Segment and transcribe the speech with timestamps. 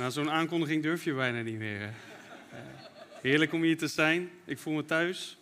[0.00, 1.80] Na zo'n aankondiging durf je bijna niet meer.
[1.80, 2.58] Eh,
[3.20, 4.30] Heerlijk om hier te zijn.
[4.44, 5.38] Ik voel me thuis.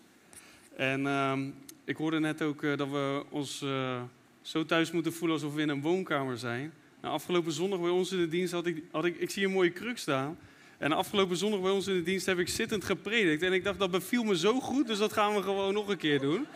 [0.76, 1.50] En ehm,
[1.84, 4.02] ik hoorde net ook eh, dat we ons eh,
[4.42, 6.72] zo thuis moeten voelen alsof we in een woonkamer zijn.
[7.00, 9.52] Nou, afgelopen zondag bij ons in de dienst had ik, had ik, ik zie een
[9.52, 10.38] mooie kruk staan.
[10.78, 13.42] En afgelopen zondag bij ons in de dienst heb ik zittend gepredikt.
[13.42, 15.96] En ik dacht, dat beviel me zo goed, dus dat gaan we gewoon nog een
[15.96, 16.46] keer doen.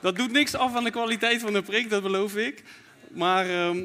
[0.00, 2.62] Dat doet niks af aan de kwaliteit van de preek, dat beloof ik.
[3.08, 3.84] Maar ehm,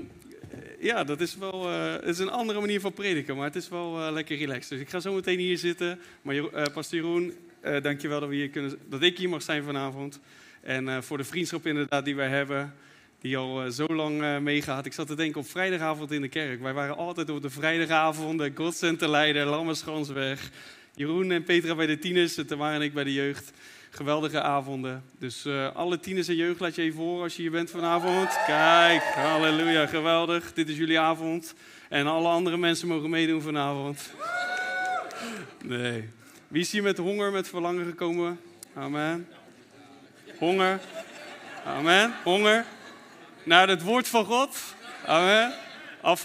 [0.80, 1.68] ja, dat is wel
[2.06, 4.70] het is een andere manier van prediken, maar het is wel eh, lekker relaxed.
[4.70, 6.00] Dus ik ga zo meteen hier zitten.
[6.22, 9.64] Maar eh, Pastor Jeroen, eh dankjewel dat, we hier kunnen, dat ik hier mag zijn
[9.64, 10.20] vanavond.
[10.62, 12.74] En voor de vriendschap inderdaad die wij hebben,
[13.20, 14.86] die al zo lang meegaat.
[14.86, 16.62] Ik zat te denken op vrijdagavond in de kerk.
[16.62, 20.50] Wij waren altijd op de vrijdagavond, de Godcenterleider, Lammerschansweg.
[20.96, 23.52] Jeroen en Petra bij de tieners, Tamara en ik bij de jeugd.
[23.96, 25.04] Geweldige avonden.
[25.20, 28.30] Dus eh, alle tieners en jeugd laat je even horen als je hier bent vanavond.
[28.46, 30.54] Kijk, halleluja, geweldig.
[30.54, 31.54] Dit is jullie avond.
[31.90, 34.14] En alle andere mensen mogen meedoen vanavond.
[35.64, 36.10] Nee.
[36.48, 38.40] Wie is hier met honger, met verlangen gekomen?
[38.74, 39.28] Amen.
[40.38, 40.80] Honger.
[41.66, 42.14] Amen.
[42.24, 42.66] Honger.
[43.44, 44.58] Naar het woord van God.
[45.06, 45.54] Amen.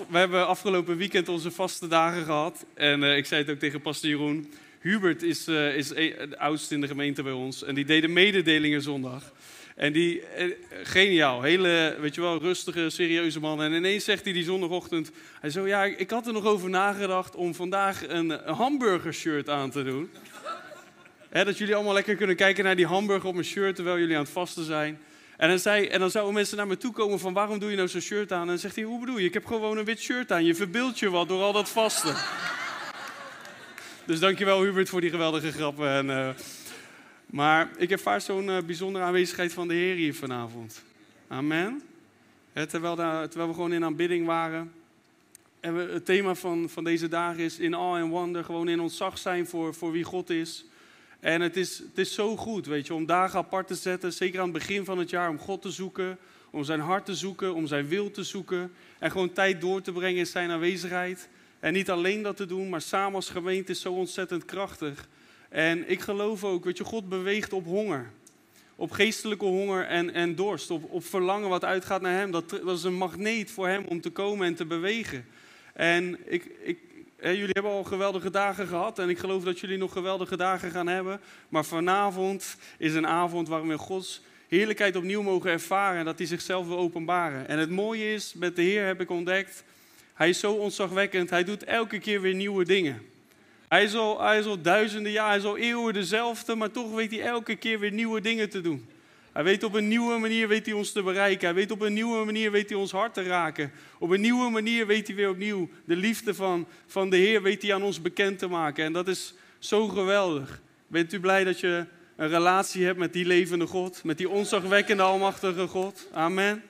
[0.08, 2.64] We hebben afgelopen weekend onze vaste dagen gehad.
[2.74, 4.52] En eh, ik zei het ook tegen pastor Jeroen.
[4.80, 7.64] Hubert is, eh, is e- de oudste in de gemeente bij ons.
[7.64, 9.32] En die deed de mededelingen zondag.
[9.76, 10.46] En die, eh,
[10.82, 13.62] geniaal, hele, weet je wel, rustige, serieuze man.
[13.62, 17.34] En ineens zegt hij die zondagochtend, hij zo, ja, ik, had er nog over nagedacht
[17.34, 20.10] om vandaag een, een hamburger shirt aan te doen.
[21.32, 24.22] Dat jullie allemaal lekker kunnen kijken naar die hamburger op mijn shirt terwijl jullie aan
[24.22, 25.00] het vasten zijn.
[25.36, 27.76] En dan, zei, en dan zouden mensen naar me toe komen van waarom doe je
[27.76, 28.40] nou zo'n shirt aan?
[28.40, 29.26] En dan zegt hij, hoe bedoel je?
[29.26, 30.44] Ik heb gewoon een wit shirt aan.
[30.44, 32.14] Je verbeeldt je wat door al dat vasten.
[34.10, 35.88] Dus dankjewel Hubert voor die geweldige grappen.
[35.88, 36.28] En, eh,
[37.26, 40.84] maar ik ervaar zo'n eh, bijzondere aanwezigheid van de Heer hier vanavond.
[41.28, 41.82] Amen.
[42.52, 44.72] Terwijl, daar, terwijl we gewoon in aanbidding waren.
[45.60, 48.44] En het thema van, van deze dagen is in awe and wonder.
[48.44, 50.64] Gewoon in ontzag zijn voor, voor wie God is.
[51.20, 54.12] En het is, het is zo goed, weet je, om dagen apart te zetten.
[54.12, 56.18] Zeker aan het begin van het jaar, om God te zoeken.
[56.50, 58.72] Om zijn hart te zoeken, om zijn wil te zoeken.
[58.98, 61.28] En gewoon tijd door te brengen in zijn aanwezigheid.
[61.60, 65.08] En niet alleen dat te doen, maar samen als gemeente is zo ontzettend krachtig.
[65.48, 68.10] En ik geloof ook, weet je, God beweegt op honger.
[68.76, 70.70] Op geestelijke honger en, en dorst.
[70.70, 72.30] Op, op verlangen wat uitgaat naar Hem.
[72.30, 75.26] Dat, dat is een magneet voor Hem om te komen en te bewegen.
[75.74, 76.78] En ik, ik,
[77.20, 78.98] jullie hebben al geweldige dagen gehad.
[78.98, 81.20] En ik geloof dat jullie nog geweldige dagen gaan hebben.
[81.48, 85.98] Maar vanavond is een avond waarin we Gods heerlijkheid opnieuw mogen ervaren.
[85.98, 87.48] En dat hij zichzelf wil openbaren.
[87.48, 89.64] En het mooie is, met de Heer heb ik ontdekt.
[90.20, 91.30] Hij is zo ontzagwekkend.
[91.30, 93.02] Hij doet elke keer weer nieuwe dingen.
[93.68, 96.94] Hij is, al, hij is al duizenden jaar, hij is al eeuwen dezelfde, maar toch
[96.94, 98.86] weet hij elke keer weer nieuwe dingen te doen.
[99.32, 101.46] Hij weet op een nieuwe manier weet hij ons te bereiken.
[101.46, 103.72] Hij weet op een nieuwe manier weet hij ons hart te raken.
[103.98, 107.62] Op een nieuwe manier weet hij weer opnieuw de liefde van, van de Heer weet
[107.62, 108.84] hij aan ons bekend te maken.
[108.84, 110.60] En dat is zo geweldig.
[110.86, 111.86] Bent u blij dat je
[112.16, 116.08] een relatie hebt met die levende God, met die onzagwekkende almachtige God?
[116.12, 116.62] Amen.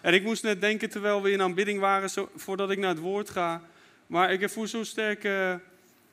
[0.00, 3.30] En ik moest net denken terwijl we in aanbidding waren, voordat ik naar het woord
[3.30, 3.62] ga.
[4.06, 5.28] Maar ik voel zo sterk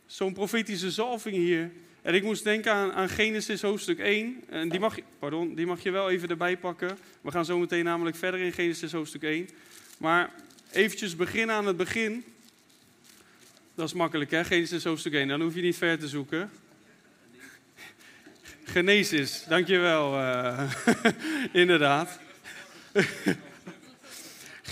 [0.06, 1.72] zo'n profetische zalving hier.
[2.02, 4.44] En ik moest denken aan, Genesis hoofdstuk 1.
[4.50, 6.98] En die mag, je, pardon, die mag je wel even erbij pakken.
[7.22, 9.50] We gaan zo meteen namelijk verder in Genesis hoofdstuk 1.
[9.98, 10.32] Maar
[10.72, 12.24] eventjes beginnen aan het begin.
[13.76, 15.28] Dat is makkelijk hè, Genesis hoofdstuk 1.
[15.28, 16.50] Dan hoef je niet ver te zoeken.
[18.64, 20.18] Genesis, dankjewel.
[20.20, 20.72] eh
[21.62, 22.20] inderdaad.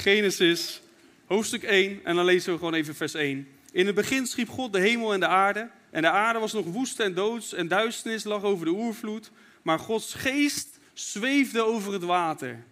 [0.03, 0.81] Genesis,
[1.25, 3.47] hoofdstuk 1, en dan lezen we gewoon even vers 1.
[3.71, 5.69] In het begin schiep God de hemel en de aarde.
[5.91, 9.31] En de aarde was nog woest en doods en duisternis lag over de oervloed.
[9.61, 12.63] Maar Gods geest zweefde over het water.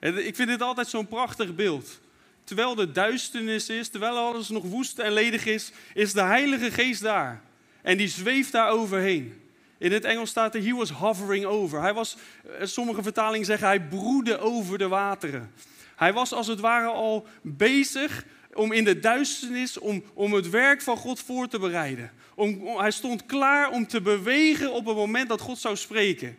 [0.00, 2.00] Ik vind dit altijd zo'n prachtig beeld.
[2.44, 7.02] Terwijl er duisternis is, terwijl alles nog woest en ledig is, is de Heilige Geest
[7.02, 7.42] daar.
[7.82, 9.40] En die zweeft daar overheen.
[9.78, 11.80] In het Engels staat er, he was hovering over.
[11.80, 15.52] Hij was, eh, sommige vertalingen zeggen, hij broedde over de wateren.
[15.98, 18.24] Hij was als het ware al bezig
[18.54, 22.10] om in de duisternis, om, om het werk van God voor te bereiden.
[22.34, 26.38] Om, hij stond klaar om te bewegen op het moment dat God zou spreken.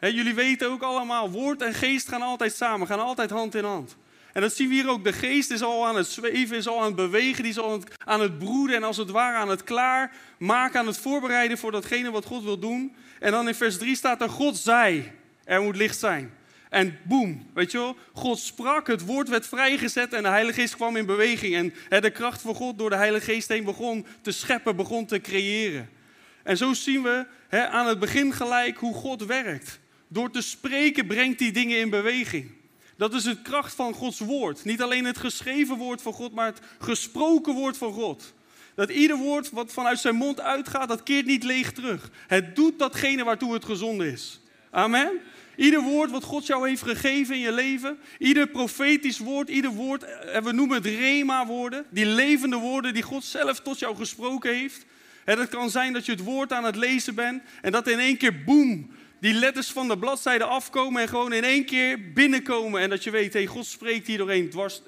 [0.00, 3.96] Jullie weten ook allemaal, woord en geest gaan altijd samen, gaan altijd hand in hand.
[4.32, 5.04] En dat zien we hier ook.
[5.04, 7.82] De geest is al aan het zweven, is al aan het bewegen, die is al
[8.04, 12.10] aan het broeden en als het ware aan het klaarmaken, aan het voorbereiden voor datgene
[12.10, 12.94] wat God wil doen.
[13.18, 15.12] En dan in vers 3 staat er, God zei,
[15.44, 16.37] er moet licht zijn.
[16.70, 20.76] En boem, weet je wel, God sprak, het woord werd vrijgezet en de Heilige Geest
[20.76, 21.54] kwam in beweging.
[21.54, 25.06] En hè, de kracht van God door de Heilige Geest heen begon te scheppen, begon
[25.06, 25.90] te creëren.
[26.42, 29.78] En zo zien we hè, aan het begin gelijk hoe God werkt.
[30.08, 32.50] Door te spreken brengt hij dingen in beweging.
[32.96, 34.64] Dat is de kracht van Gods woord.
[34.64, 38.34] Niet alleen het geschreven woord van God, maar het gesproken woord van God.
[38.74, 42.10] Dat ieder woord wat vanuit zijn mond uitgaat, dat keert niet leeg terug.
[42.26, 44.40] Het doet datgene waartoe het gezonden is.
[44.70, 45.20] Amen.
[45.58, 50.02] Ieder woord wat God jou heeft gegeven in je leven, ieder profetisch woord, ieder woord,
[50.02, 54.54] en eh, we noemen het rema-woorden, die levende woorden die God zelf tot jou gesproken
[54.54, 54.84] heeft.
[55.24, 58.16] Het kan zijn dat je het woord aan het lezen bent en dat in één
[58.16, 58.90] keer, boem,
[59.20, 62.80] die letters van de bladzijde afkomen en gewoon in één keer binnenkomen.
[62.80, 64.82] En dat je weet, hey, God spreekt hier doorheen dwars,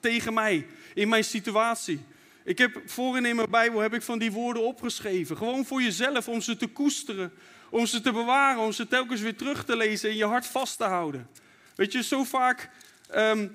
[0.00, 2.00] tegen mij, in mijn situatie.
[2.44, 5.36] Ik heb voorin in mijn Bijbel heb ik van die woorden opgeschreven.
[5.36, 7.32] Gewoon voor jezelf, om ze te koesteren.
[7.76, 10.78] Om ze te bewaren, om ze telkens weer terug te lezen en je hart vast
[10.78, 11.28] te houden.
[11.74, 12.70] Weet je, zo vaak
[13.10, 13.48] ehm,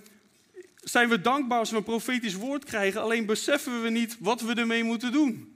[0.84, 3.02] zijn we dankbaar als we een profetisch woord krijgen.
[3.02, 5.56] Alleen beseffen we niet wat we ermee moeten doen.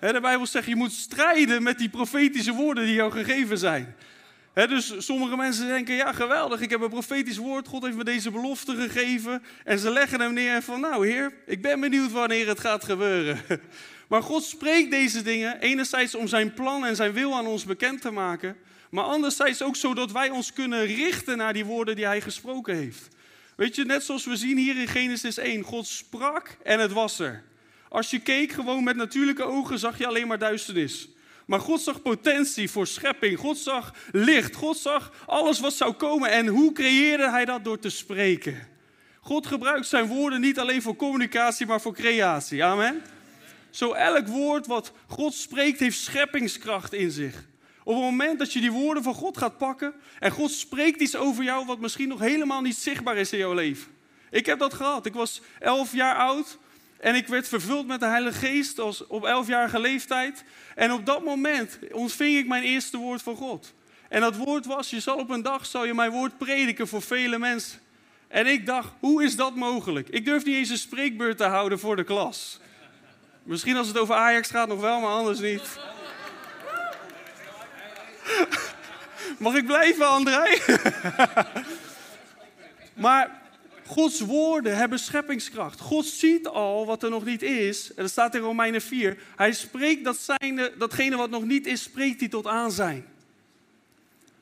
[0.00, 3.96] de Bijbel zegt, je moet strijden met die profetische woorden die jou gegeven zijn.
[4.54, 8.30] dus sommige mensen denken, ja geweldig, ik heb een profetisch woord, God heeft me deze
[8.30, 9.42] belofte gegeven.
[9.64, 12.84] En ze leggen hem neer en van, nou heer, ik ben benieuwd wanneer het gaat
[12.84, 13.40] gebeuren.
[14.10, 18.00] Maar God spreekt deze dingen enerzijds om zijn plan en zijn wil aan ons bekend
[18.00, 18.56] te maken,
[18.90, 23.08] maar anderzijds ook zodat wij ons kunnen richten naar die woorden die hij gesproken heeft.
[23.56, 27.18] Weet je, net zoals we zien hier in Genesis 1, God sprak en het was
[27.18, 27.42] er.
[27.88, 31.08] Als je keek gewoon met natuurlijke ogen, zag je alleen maar duisternis.
[31.46, 33.38] Maar God zag potentie voor schepping.
[33.38, 34.54] God zag licht.
[34.54, 36.30] God zag alles wat zou komen.
[36.30, 37.64] En hoe creëerde hij dat?
[37.64, 38.68] Door te spreken.
[39.20, 42.64] God gebruikt zijn woorden niet alleen voor communicatie, maar voor creatie.
[42.64, 43.02] Amen.
[43.70, 47.48] Zo elk woord wat God spreekt heeft scheppingskracht in zich.
[47.84, 51.16] Op het moment dat je die woorden van God gaat pakken en God spreekt iets
[51.16, 53.92] over jou wat misschien nog helemaal niet zichtbaar is in jouw leven.
[54.30, 55.06] Ik heb dat gehad.
[55.06, 56.58] Ik was elf jaar oud
[57.00, 60.44] en ik werd vervuld met de Heilige Geest als op elfjarige leeftijd.
[60.74, 63.74] En op dat moment ontving ik mijn eerste woord van God.
[64.08, 67.02] En dat woord was, je zal op een dag zal je mijn woord prediken voor
[67.02, 67.80] vele mensen.
[68.28, 70.08] En ik dacht, hoe is dat mogelijk?
[70.08, 72.60] Ik durf niet eens een spreekbeurt te houden voor de klas.
[73.50, 75.62] Misschien als het over Ajax gaat nog wel, maar anders niet.
[79.38, 80.58] Mag ik blijven, André?
[83.04, 83.40] maar
[83.86, 85.80] Gods woorden hebben scheppingskracht.
[85.80, 87.88] God ziet al wat er nog niet is.
[87.88, 89.18] En dat staat in Romeinen 4.
[89.36, 90.26] Hij spreekt dat
[90.78, 93.06] datgene wat nog niet is, spreekt hij tot aanzijn.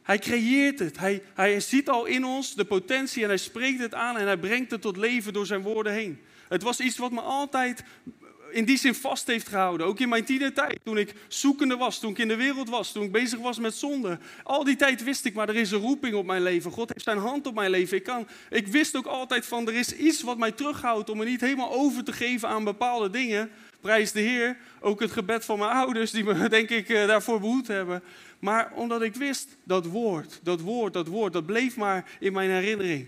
[0.02, 0.99] Hij creëert het.
[0.99, 4.38] Hij, hij ziet al in ons de potentie en hij spreekt het aan en hij
[4.38, 6.20] brengt het tot leven door zijn woorden heen.
[6.49, 7.84] Het was iets wat me altijd
[8.50, 9.86] in die zin vast heeft gehouden.
[9.86, 13.02] Ook in mijn tienertijd, toen ik zoekende was, toen ik in de wereld was, toen
[13.02, 14.18] ik bezig was met zonde.
[14.42, 16.70] Al die tijd wist ik, maar er is een roeping op mijn leven.
[16.70, 17.96] God heeft zijn hand op mijn leven.
[17.96, 21.24] Ik, kan, ik wist ook altijd van, er is iets wat mij terughoudt om me
[21.24, 23.50] niet helemaal over te geven aan bepaalde dingen.
[23.80, 27.40] Prijs de Heer, ook het gebed van mijn ouders, die me denk ik eh, daarvoor
[27.40, 28.02] behoed hebben.
[28.38, 32.50] Maar omdat ik wist, dat woord, dat woord, dat woord, dat bleef maar in mijn
[32.50, 33.06] herinnering.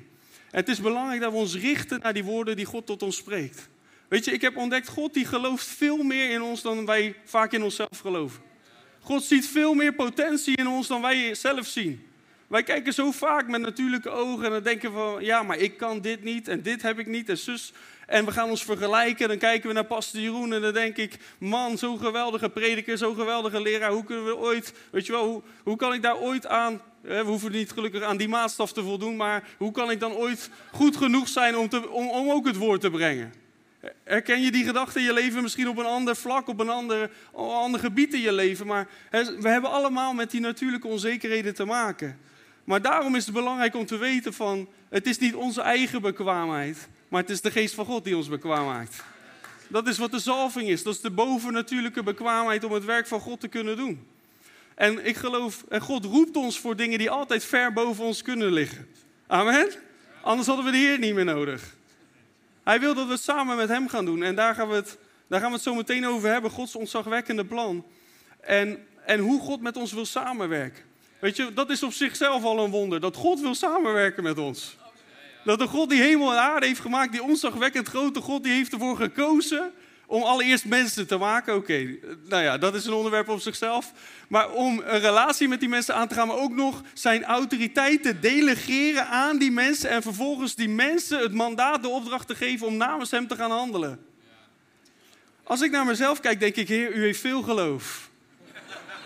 [0.51, 3.17] En het is belangrijk dat we ons richten naar die woorden die God tot ons
[3.17, 3.69] spreekt.
[4.11, 7.53] Weet je, ik heb ontdekt, God die gelooft veel meer in ons dan wij vaak
[7.53, 8.43] in onszelf geloven.
[9.01, 12.07] God ziet veel meer potentie in ons dan wij zelf zien.
[12.47, 16.01] Wij kijken zo vaak met natuurlijke ogen en dan denken van, ja, maar ik kan
[16.01, 17.73] dit niet en dit heb ik niet en zus.
[18.07, 20.97] En we gaan ons vergelijken en dan kijken we naar Pastor Jeroen en dan denk
[20.97, 25.27] ik, man, zo'n geweldige prediker, zo'n geweldige leraar, hoe kunnen we ooit, weet je wel,
[25.27, 28.83] hoe, hoe kan ik daar ooit aan, we hoeven niet gelukkig aan die maatstaf te
[28.83, 32.57] voldoen, maar hoe kan ik dan ooit goed genoeg zijn om, te, om ook het
[32.57, 33.40] woord te brengen?
[34.05, 37.11] Herken je die gedachte in je leven misschien op een ander vlak, op een ander,
[37.33, 38.67] ander gebied in je leven?
[38.67, 42.19] Maar we hebben allemaal met die natuurlijke onzekerheden te maken.
[42.65, 46.89] Maar daarom is het belangrijk om te weten van, het is niet onze eigen bekwaamheid,
[47.09, 49.03] maar het is de geest van God die ons bekwaam maakt.
[49.69, 50.83] Dat is wat de zalving is.
[50.83, 54.07] Dat is de bovennatuurlijke bekwaamheid om het werk van God te kunnen doen.
[54.75, 58.53] En ik geloof, en God roept ons voor dingen die altijd ver boven ons kunnen
[58.53, 58.89] liggen.
[59.27, 59.71] Amen?
[60.21, 61.77] Anders hadden we de Heer niet meer nodig.
[62.65, 64.23] Hij wil dat we het samen met hem gaan doen.
[64.23, 64.99] En daar gaan we het,
[65.29, 66.51] daar gaan we het zo meteen over hebben.
[66.51, 67.85] Gods ontzagwekkende plan.
[68.41, 70.83] En, en hoe God met ons wil samenwerken.
[71.21, 73.01] Weet je, dat is op zichzelf al een wonder.
[73.01, 74.77] Dat God wil samenwerken met ons.
[75.45, 78.73] Dat de God die hemel en aarde heeft gemaakt, die ontzagwekkend grote God, die heeft
[78.73, 79.73] ervoor gekozen
[80.11, 83.93] om allereerst mensen te maken, oké, nou ja, dat is een onderwerp op zichzelf.
[84.29, 88.03] Maar om een relatie met die mensen aan te gaan, maar ook nog zijn autoriteit
[88.03, 92.67] te delegeren aan die mensen en vervolgens die mensen het mandaat, de opdracht te geven
[92.67, 94.05] om namens hem te gaan handelen.
[95.45, 98.11] Als ik naar mezelf kijk, denk ik, Heer, u heeft veel geloof.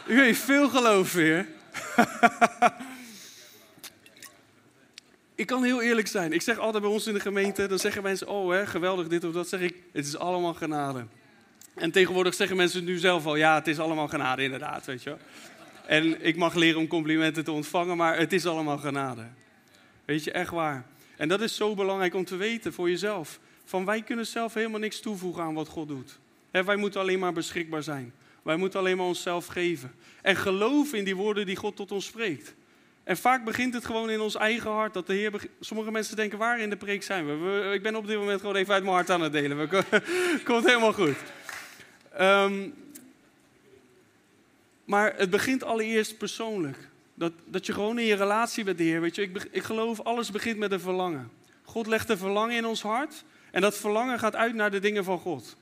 [0.06, 1.46] U heeft veel geloof, Heer.
[5.34, 6.32] ik kan heel eerlijk zijn.
[6.32, 9.24] Ik zeg altijd bij ons in de gemeente, dan zeggen mensen, oh hè, geweldig dit
[9.24, 9.48] of dat.
[9.48, 11.06] Zeg ik, het is allemaal genade.
[11.74, 15.16] En tegenwoordig zeggen mensen nu zelf al, ja, het is allemaal genade inderdaad, weet je.
[15.86, 19.26] En ik mag leren om complimenten te ontvangen, maar het is allemaal genade.
[20.04, 20.86] Weet je, echt waar.
[21.16, 23.40] En dat is zo belangrijk om te weten voor jezelf.
[23.64, 26.18] Van wij kunnen zelf helemaal niks toevoegen aan wat God doet.
[26.50, 28.12] wij moeten alleen maar beschikbaar zijn.
[28.42, 29.92] Wij moeten alleen maar onszelf geven.
[30.22, 32.54] En geloven in die woorden die God tot ons spreekt.
[33.04, 34.94] En vaak begint het gewoon in ons eigen hart.
[34.94, 37.72] Dat de Heer Sommige mensen denken, waar in de preek zijn we?
[37.72, 39.68] ik ben op dit moment gewoon even uit mijn hart aan het delen.
[39.68, 39.84] We
[40.44, 41.16] Komt helemaal goed.
[42.20, 42.74] Um,
[44.84, 46.78] maar het begint allereerst persoonlijk.
[47.14, 50.00] Dat, dat je gewoon in je relatie met de Heer, weet je, ik, ik geloof
[50.00, 51.30] alles begint met een verlangen.
[51.62, 55.04] God legt een verlangen in ons hart en dat verlangen gaat uit naar de dingen
[55.04, 55.56] van God.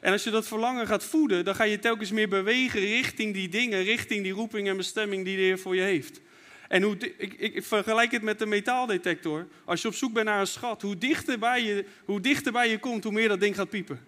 [0.00, 3.48] En als je dat verlangen gaat voeden, dan ga je telkens meer bewegen richting die
[3.48, 6.20] dingen, richting die roeping en bestemming die de Heer voor je heeft.
[6.68, 9.46] En hoe, ik, ik, vergelijk het met de metaaldetector.
[9.64, 12.70] Als je op zoek bent naar een schat, hoe dichter, bij je, hoe dichter bij
[12.70, 14.00] je komt, hoe meer dat ding gaat piepen.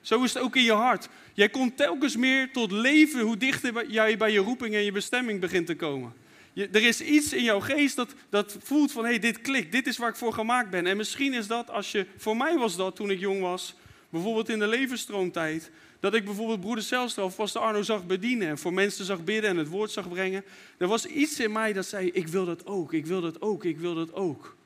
[0.00, 1.08] Zo is het ook in je hart.
[1.32, 5.40] Jij komt telkens meer tot leven hoe dichter jij bij je roeping en je bestemming
[5.40, 6.12] begint te komen.
[6.52, 9.72] Je, er is iets in jouw geest dat, dat voelt van, hé, hey, dit klikt,
[9.72, 10.86] dit is waar ik voor gemaakt ben.
[10.86, 13.74] En misschien is dat, als je, voor mij was dat toen ik jong was,
[14.08, 15.70] bijvoorbeeld in de levensstroomtijd,
[16.02, 19.50] dat ik bijvoorbeeld broeder Zelstra of Pastor Arno zag bedienen en voor mensen zag bidden
[19.50, 20.44] en het woord zag brengen.
[20.78, 23.64] Er was iets in mij dat zei, ik wil dat ook, ik wil dat ook,
[23.64, 24.56] ik wil dat ook.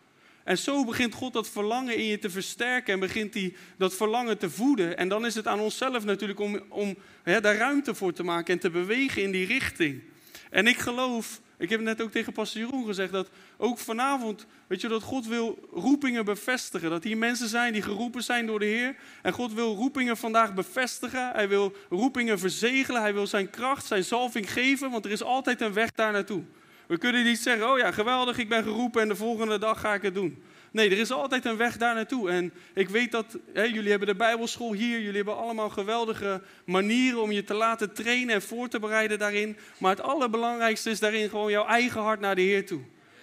[0.45, 4.39] En zo begint God dat verlangen in je te versterken en begint hij dat verlangen
[4.39, 4.97] te voeden.
[4.97, 8.61] En dan is het aan onszelf natuurlijk om, om daar ruimte voor te maken en
[8.61, 10.03] te bewegen in die richting.
[10.51, 14.81] En ik geloof, ik heb net ook tegen Pastor Jeroen gezegd, dat ook vanavond, weet
[14.81, 16.91] je, dat God wil roepingen bevestigen.
[16.91, 18.97] Dat hier mensen zijn die geroepen zijn door de Heer.
[19.23, 21.31] En God wil roepingen vandaag bevestigen.
[21.33, 23.01] Hij wil roepingen verzegelen.
[23.01, 26.43] Hij wil zijn kracht, zijn zalving geven, want er is altijd een weg daar naartoe.
[26.87, 29.95] We kunnen niet zeggen, oh ja, geweldig, ik ben geroepen en de volgende dag ga
[29.95, 30.43] ik het doen.
[30.77, 32.31] Nee, er is altijd een weg daar naartoe.
[32.31, 34.99] En ik weet dat hè, jullie hebben de Bijbelschool hier.
[34.99, 39.57] Jullie hebben allemaal geweldige manieren om je te laten trainen en voor te bereiden daarin.
[39.79, 42.81] Maar het allerbelangrijkste is daarin gewoon jouw eigen hart naar de Heer toe.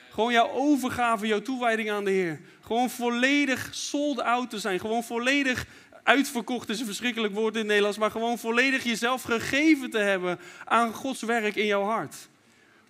[0.10, 2.40] Gewoon jouw overgave, jouw toewijding aan de Heer.
[2.62, 4.80] Gewoon volledig sold out te zijn.
[4.80, 5.66] Gewoon volledig
[6.04, 7.98] uitverkocht is een verschrikkelijk woord in het Nederlands.
[7.98, 12.16] Maar gewoon volledig jezelf gegeven te hebben aan Gods werk in jouw hart.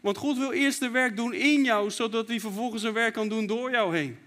[0.01, 3.27] Want God wil eerst de werk doen in jou, zodat hij vervolgens een werk kan
[3.27, 4.17] doen door jou heen.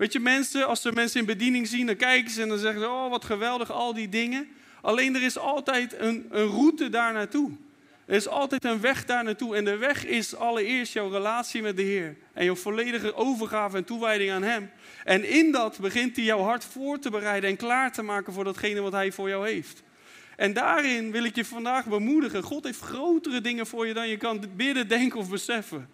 [0.00, 2.80] Weet je, mensen, als ze mensen in bediening zien, dan kijken ze en dan zeggen
[2.80, 4.48] ze, oh wat geweldig, al die dingen.
[4.82, 7.50] Alleen er is altijd een, een route daar naartoe.
[8.04, 9.56] Er is altijd een weg daar naartoe.
[9.56, 12.16] En de weg is allereerst jouw relatie met de Heer.
[12.32, 14.70] En jouw volledige overgave en toewijding aan Hem.
[15.04, 18.44] En in dat begint hij jouw hart voor te bereiden en klaar te maken voor
[18.44, 19.82] datgene wat Hij voor jou heeft.
[20.36, 22.42] En daarin wil ik je vandaag bemoedigen.
[22.42, 25.88] God heeft grotere dingen voor je dan je kan bidden, denken of beseffen.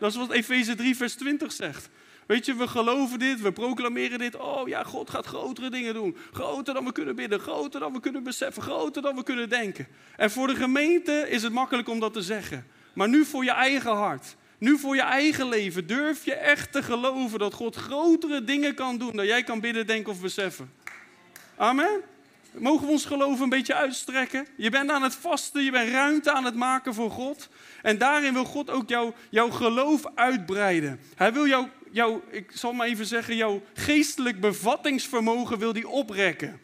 [0.00, 1.88] Dat is wat Efeze 3, vers 20 zegt.
[2.26, 4.36] Weet je, we geloven dit, we proclameren dit.
[4.36, 6.16] Oh ja, God gaat grotere dingen doen.
[6.32, 9.86] Groter dan we kunnen bidden, groter dan we kunnen beseffen, groter dan we kunnen denken.
[10.16, 12.66] En voor de gemeente is het makkelijk om dat te zeggen.
[12.94, 16.82] Maar nu voor je eigen hart, nu voor je eigen leven, durf je echt te
[16.82, 20.72] geloven dat God grotere dingen kan doen dan jij kan bidden, denken of beseffen.
[21.56, 22.00] Amen.
[22.52, 24.46] Mogen we ons geloof een beetje uitstrekken?
[24.56, 27.48] Je bent aan het vasten, je bent ruimte aan het maken voor God.
[27.82, 31.00] En daarin wil God ook jou, jouw geloof uitbreiden.
[31.14, 36.60] Hij wil jou, jou, ik zal maar even zeggen, jouw geestelijk bevattingsvermogen wil die oprekken.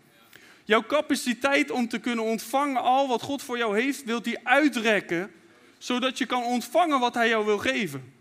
[0.65, 5.31] Jouw capaciteit om te kunnen ontvangen al wat God voor jou heeft, wil die uitrekken.
[5.79, 8.13] Zodat je kan ontvangen wat hij jou wil geven.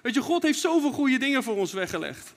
[0.00, 2.34] Weet je, God heeft zoveel goede dingen voor ons weggelegd.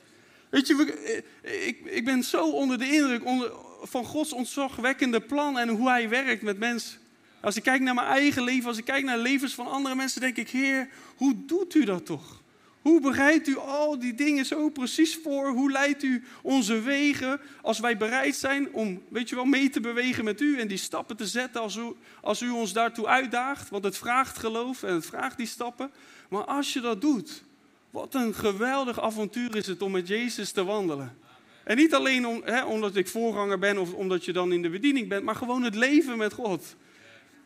[0.49, 5.57] Weet je, eh, ik, ik ben zo onder de indruk onder, van Gods ontzagwekkende plan
[5.57, 6.99] en hoe hij werkt met mensen.
[7.41, 10.21] Als ik kijk naar mijn eigen leven, als ik kijk naar levens van andere mensen,
[10.21, 12.41] denk ik, Heer, hoe doet u dat toch?
[12.81, 15.47] Hoe bereidt u al die dingen zo precies voor?
[15.47, 19.79] Hoe leidt u onze wegen als wij bereid zijn om, weet je wel, mee te
[19.79, 23.69] bewegen met u en die stappen te zetten als u, als u ons daartoe uitdaagt?
[23.69, 25.91] Want het vraagt geloof en het vraagt die stappen.
[26.29, 27.43] Maar als je dat doet,
[27.89, 31.17] wat een geweldig avontuur is het om met Jezus te wandelen.
[31.63, 34.69] En niet alleen om, hè, omdat ik voorganger ben of omdat je dan in de
[34.69, 36.75] bediening bent, maar gewoon het leven met God.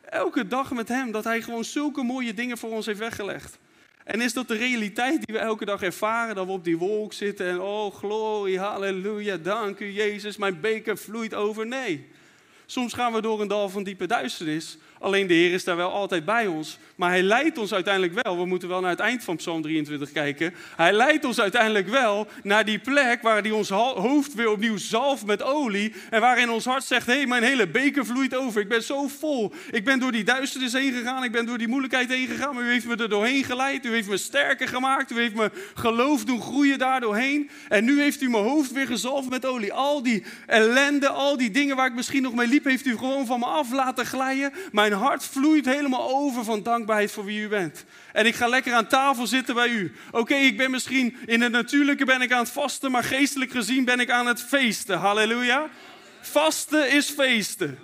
[0.01, 3.57] Elke dag met Hem, dat Hij gewoon zulke mooie dingen voor ons heeft weggelegd.
[4.03, 7.13] En is dat de realiteit die we elke dag ervaren, dat we op die wolk
[7.13, 11.67] zitten en oh glorie, halleluja, dank u Jezus, mijn beker vloeit over?
[11.67, 12.07] Nee.
[12.65, 14.77] Soms gaan we door een dal van diepe duisternis.
[14.99, 16.77] Alleen de Heer is daar wel altijd bij ons.
[16.95, 18.37] Maar Hij leidt ons uiteindelijk wel.
[18.37, 20.53] We moeten wel naar het eind van Psalm 23 kijken.
[20.75, 25.25] Hij leidt ons uiteindelijk wel naar die plek waar Hij ons hoofd weer opnieuw zalft
[25.25, 25.93] met olie.
[26.09, 28.61] En waarin ons hart zegt: Hé, hey, mijn hele beker vloeit over.
[28.61, 29.53] Ik ben zo vol.
[29.71, 31.23] Ik ben door die duisternis heen gegaan.
[31.23, 32.55] Ik ben door die moeilijkheid heen gegaan.
[32.55, 33.85] Maar u heeft me er doorheen geleid.
[33.85, 35.11] U heeft me sterker gemaakt.
[35.11, 37.49] U heeft me geloof doen groeien daar doorheen.
[37.69, 39.73] En nu heeft u mijn hoofd weer gezalfd met olie.
[39.73, 43.25] Al die ellende, al die dingen waar ik misschien nog mee liep, heeft u gewoon
[43.25, 44.53] van me af laten glijden.
[44.89, 47.85] Mijn hart vloeit helemaal over van dankbaarheid voor wie u bent.
[48.13, 49.95] En ik ga lekker aan tafel zitten bij u.
[50.11, 53.85] Oké, ik ben misschien in het natuurlijke ben ik aan het vasten, maar geestelijk gezien
[53.85, 54.97] ben ik aan het feesten.
[54.97, 55.69] Halleluja.
[56.21, 57.79] Vasten is feesten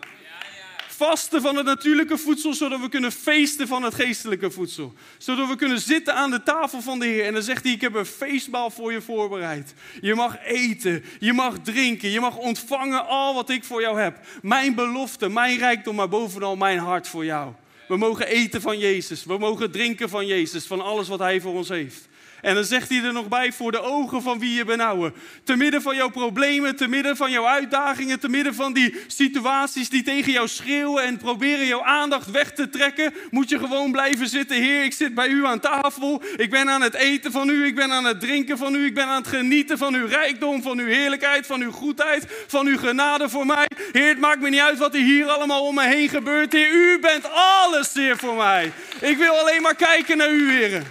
[1.05, 4.93] vasten van het natuurlijke voedsel, zodat we kunnen feesten van het geestelijke voedsel.
[5.17, 7.25] Zodat we kunnen zitten aan de tafel van de Heer.
[7.25, 9.74] En dan zegt hij, ik heb een feestmaal voor je voorbereid.
[10.01, 14.20] Je mag eten, je mag drinken, je mag ontvangen al wat ik voor jou heb.
[14.41, 17.53] Mijn belofte, mijn rijkdom, maar bovenal mijn hart voor jou.
[17.88, 21.53] We mogen eten van Jezus, we mogen drinken van Jezus, van alles wat Hij voor
[21.53, 22.10] ons heeft.
[22.41, 25.13] En dan zegt hij er nog bij voor de ogen van wie je benauwen.
[25.43, 29.89] Te midden van jouw problemen, te midden van jouw uitdagingen, te midden van die situaties
[29.89, 34.27] die tegen jou schreeuwen en proberen jouw aandacht weg te trekken, moet je gewoon blijven
[34.27, 34.57] zitten.
[34.57, 36.21] Heer, ik zit bij u aan tafel.
[36.36, 38.93] Ik ben aan het eten van u, ik ben aan het drinken van u, ik
[38.93, 42.77] ben aan het genieten van uw rijkdom, van uw heerlijkheid, van uw goedheid, van uw
[42.77, 43.67] genade voor mij.
[43.91, 46.53] Heer, het maakt me niet uit wat er hier allemaal om me heen gebeurt.
[46.53, 48.71] Heer, u bent alles, Heer, voor mij.
[49.01, 50.83] Ik wil alleen maar kijken naar u, Heer.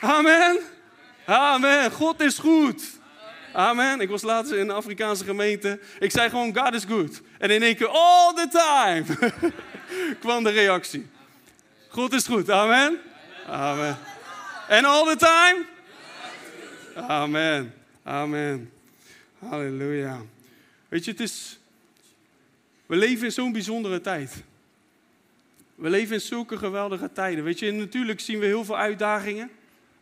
[0.00, 0.71] Amen.
[1.24, 1.90] Amen.
[1.90, 3.00] God is goed.
[3.52, 4.00] Amen.
[4.00, 5.80] Ik was laatst in een Afrikaanse gemeente.
[5.98, 7.20] Ik zei gewoon, God is good.
[7.38, 9.30] En in één keer, all the time,
[10.20, 11.06] kwam de reactie.
[11.88, 12.50] God is goed.
[12.50, 12.98] Amen.
[13.46, 13.98] Amen.
[14.68, 15.64] En all the time?
[17.08, 17.74] Amen.
[18.02, 18.72] Amen.
[19.38, 20.20] Halleluja.
[20.88, 21.58] Weet je, het is...
[22.86, 24.42] We leven in zo'n bijzondere tijd.
[25.74, 27.44] We leven in zulke geweldige tijden.
[27.44, 29.50] Weet je, natuurlijk zien we heel veel uitdagingen.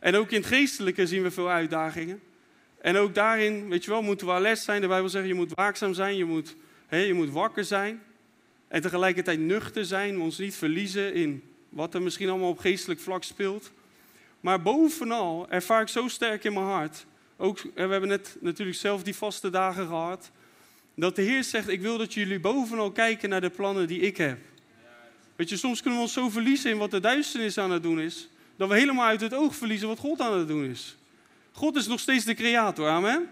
[0.01, 2.21] En ook in het geestelijke zien we veel uitdagingen.
[2.81, 4.81] En ook daarin, weet je wel, moeten we alert zijn.
[4.81, 6.55] De Bijbel zegt, je moet waakzaam zijn, je moet,
[6.87, 8.01] hè, je moet wakker zijn.
[8.67, 13.23] En tegelijkertijd nuchter zijn, ons niet verliezen in wat er misschien allemaal op geestelijk vlak
[13.23, 13.71] speelt.
[14.39, 17.05] Maar bovenal ervaar ik zo sterk in mijn hart,
[17.37, 20.31] ook, we hebben net natuurlijk zelf die vaste dagen gehad,
[20.95, 24.17] dat de Heer zegt, ik wil dat jullie bovenal kijken naar de plannen die ik
[24.17, 24.37] heb.
[25.35, 27.99] Weet je, soms kunnen we ons zo verliezen in wat de duisternis aan het doen
[27.99, 28.29] is,
[28.61, 30.97] dat we helemaal uit het oog verliezen wat God aan het doen is.
[31.51, 33.29] God is nog steeds de creator, amen.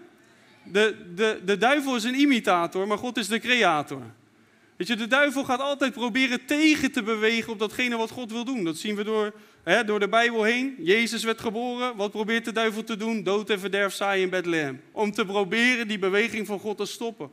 [0.64, 4.02] De, de, de duivel is een imitator, maar God is de creator.
[4.76, 8.44] Weet je, de duivel gaat altijd proberen tegen te bewegen op datgene wat God wil
[8.44, 8.64] doen.
[8.64, 10.74] Dat zien we door, hè, door de Bijbel heen.
[10.78, 11.96] Jezus werd geboren.
[11.96, 13.22] Wat probeert de duivel te doen?
[13.22, 14.80] Dood en verderf saai in Bethlehem.
[14.92, 17.30] Om te proberen die beweging van God te stoppen.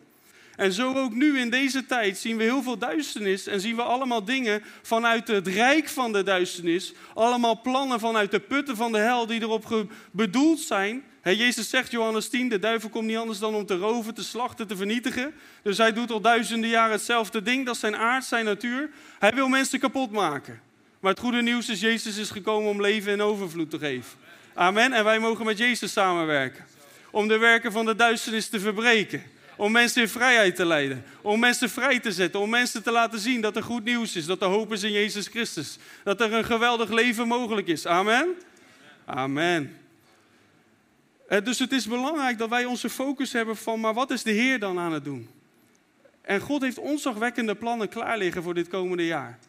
[0.57, 3.81] En zo ook nu in deze tijd zien we heel veel duisternis en zien we
[3.81, 6.93] allemaal dingen vanuit het rijk van de duisternis.
[7.13, 11.03] Allemaal plannen vanuit de putten van de hel die erop bedoeld zijn.
[11.23, 14.67] Jezus zegt, Johannes 10, de duivel komt niet anders dan om te roven, te slachten,
[14.67, 15.33] te vernietigen.
[15.61, 18.89] Dus hij doet al duizenden jaren hetzelfde ding, dat is zijn aard, zijn natuur.
[19.19, 20.61] Hij wil mensen kapot maken.
[20.99, 24.11] Maar het goede nieuws is, Jezus is gekomen om leven in overvloed te geven.
[24.53, 24.93] Amen.
[24.93, 26.65] En wij mogen met Jezus samenwerken.
[27.11, 29.23] Om de werken van de duisternis te verbreken.
[29.57, 31.03] Om mensen in vrijheid te leiden.
[31.21, 32.39] Om mensen vrij te zetten.
[32.39, 34.25] Om mensen te laten zien dat er goed nieuws is.
[34.25, 35.77] Dat er hoop is in Jezus Christus.
[36.03, 37.85] Dat er een geweldig leven mogelijk is.
[37.85, 38.35] Amen.
[39.05, 39.77] Amen.
[41.27, 44.31] Eh, dus het is belangrijk dat wij onze focus hebben van, maar wat is de
[44.31, 45.29] Heer dan aan het doen?
[46.21, 49.39] En God heeft onzagwekkende plannen klaar liggen voor dit komende jaar.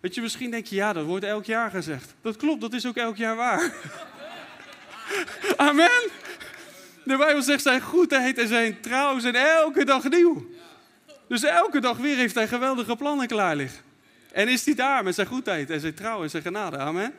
[0.00, 2.14] Weet je, misschien denk je, ja, dat wordt elk jaar gezegd.
[2.20, 3.74] Dat klopt, dat is ook elk jaar waar.
[5.56, 6.10] Amen.
[7.04, 10.46] De Bijbel zegt zijn goedheid en zijn trouw zijn elke dag nieuw.
[11.28, 13.82] Dus elke dag weer heeft hij geweldige plannen klaar liggen.
[14.32, 16.78] En is hij daar met zijn goedheid en zijn trouw en zijn genade.
[16.78, 17.14] Amen.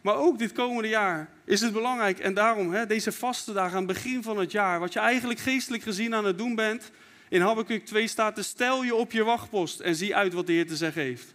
[0.00, 2.18] Maar ook dit komende jaar is het belangrijk.
[2.18, 4.80] En daarom hè, deze vaste dagen aan het begin van het jaar.
[4.80, 6.90] Wat je eigenlijk geestelijk gezien aan het doen bent.
[7.28, 10.66] In Habakkuk 2 staat stel je op je wachtpost en zie uit wat de Heer
[10.66, 11.34] te zeggen heeft.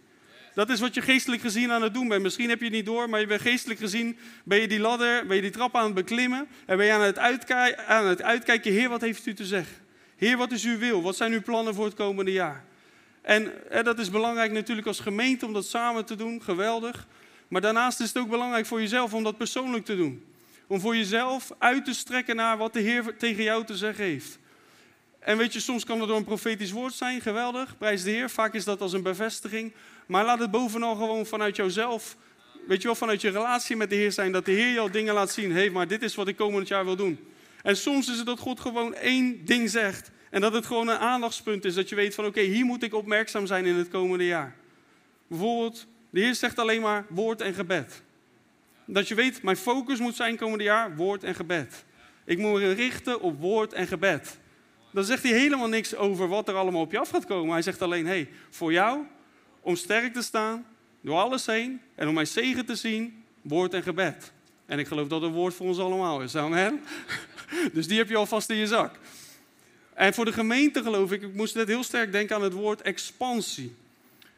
[0.53, 2.21] Dat is wat je geestelijk gezien aan het doen bent.
[2.21, 5.25] Misschien heb je het niet door, maar je bent geestelijk gezien, ben je die ladder,
[5.25, 6.47] ben je die trap aan het beklimmen.
[6.65, 9.75] En ben je aan het, uitkijken, aan het uitkijken, Heer, wat heeft u te zeggen?
[10.15, 11.01] Heer, wat is uw wil?
[11.01, 12.63] Wat zijn uw plannen voor het komende jaar?
[13.21, 17.07] En dat is belangrijk natuurlijk als gemeente om dat samen te doen, geweldig.
[17.47, 20.25] Maar daarnaast is het ook belangrijk voor jezelf om dat persoonlijk te doen.
[20.67, 24.39] Om voor jezelf uit te strekken naar wat de Heer tegen jou te zeggen heeft.
[25.19, 28.29] En weet je, soms kan het door een profetisch woord zijn, geweldig, prijs de Heer.
[28.29, 29.73] Vaak is dat als een bevestiging.
[30.12, 32.17] Maar laat het bovenal gewoon vanuit jouzelf,
[32.67, 34.32] weet je wel, vanuit je relatie met de Heer zijn.
[34.32, 35.52] Dat de Heer jou dingen laat zien.
[35.52, 37.19] Hé, hey, maar dit is wat ik komend jaar wil doen.
[37.62, 40.12] En soms is het dat God gewoon één ding zegt.
[40.30, 41.74] En dat het gewoon een aandachtspunt is.
[41.74, 44.56] Dat je weet van oké, hier moet ik opmerkzaam zijn in het komende jaar.
[45.28, 48.04] Bijvoorbeeld, de Heer zegt alleen maar woord en gebed.
[48.86, 51.86] Dat je weet, mijn focus moet zijn komende jaar woord en gebed.
[52.26, 54.39] Ik moet me richten op woord en gebed.
[54.93, 57.52] Dan zegt hij helemaal niks over wat er allemaal op je af gaat komen.
[57.52, 59.06] Hij zegt alleen, hey, voor jou,
[59.62, 60.65] om sterk te staan,
[61.02, 64.32] door alles heen en om mijn zegen te zien, woord en gebed.
[64.65, 66.36] En ik geloof dat het woord voor ons allemaal is.
[66.36, 66.82] Amen.
[67.74, 68.95] Dus die heb je alvast in je zak.
[69.93, 72.82] En voor de gemeente geloof ik, ik moest net heel sterk denken aan het woord
[72.82, 73.76] expansie.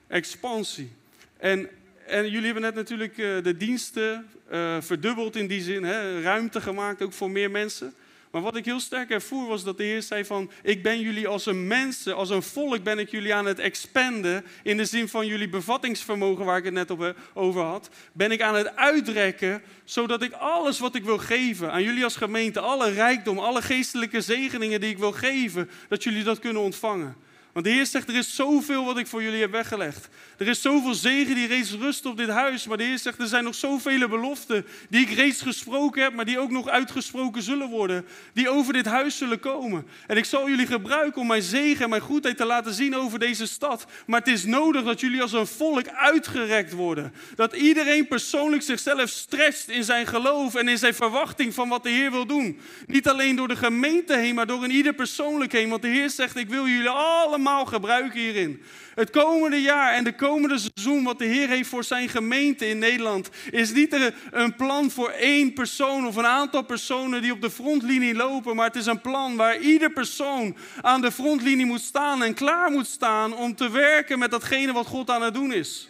[0.07, 0.91] Expansie.
[1.37, 1.69] En,
[2.07, 6.61] en jullie hebben net natuurlijk uh, de diensten uh, verdubbeld in die zin, hè, ruimte
[6.61, 7.93] gemaakt ook voor meer mensen.
[8.33, 11.27] Maar wat ik heel sterk ervoer was dat de Heer zei van, ik ben jullie
[11.27, 14.45] als een mensen, als een volk ben ik jullie aan het expanden.
[14.63, 17.89] In de zin van jullie bevattingsvermogen waar ik het net op, over had.
[18.13, 22.15] Ben ik aan het uitrekken, zodat ik alles wat ik wil geven aan jullie als
[22.15, 27.15] gemeente, alle rijkdom, alle geestelijke zegeningen die ik wil geven, dat jullie dat kunnen ontvangen.
[27.53, 30.07] Want de Heer zegt, er is zoveel wat ik voor jullie heb weggelegd.
[30.37, 32.67] Er is zoveel zegen die reeds rust op dit huis.
[32.67, 36.25] Maar de Heer zegt, er zijn nog zoveel beloften die ik reeds gesproken heb, maar
[36.25, 38.05] die ook nog uitgesproken zullen worden.
[38.33, 39.87] Die over dit huis zullen komen.
[40.07, 43.19] En ik zal jullie gebruiken om mijn zegen en mijn goedheid te laten zien over
[43.19, 43.85] deze stad.
[44.05, 47.13] Maar het is nodig dat jullie als een volk uitgerekt worden.
[47.35, 51.89] Dat iedereen persoonlijk zichzelf stretcht in zijn geloof en in zijn verwachting van wat de
[51.89, 52.59] Heer wil doen.
[52.87, 55.69] Niet alleen door de gemeente heen, maar door in ieder persoonlijk heen.
[55.69, 58.63] Want de Heer zegt, ik wil jullie allemaal gebruiken hierin.
[58.95, 62.77] Het komende jaar en de komende seizoen wat de Heer heeft voor zijn gemeente in
[62.77, 67.51] Nederland, is niet een plan voor één persoon of een aantal personen die op de
[67.51, 72.23] frontlinie lopen, maar het is een plan waar ieder persoon aan de frontlinie moet staan
[72.23, 75.87] en klaar moet staan om te werken met datgene wat God aan het doen is.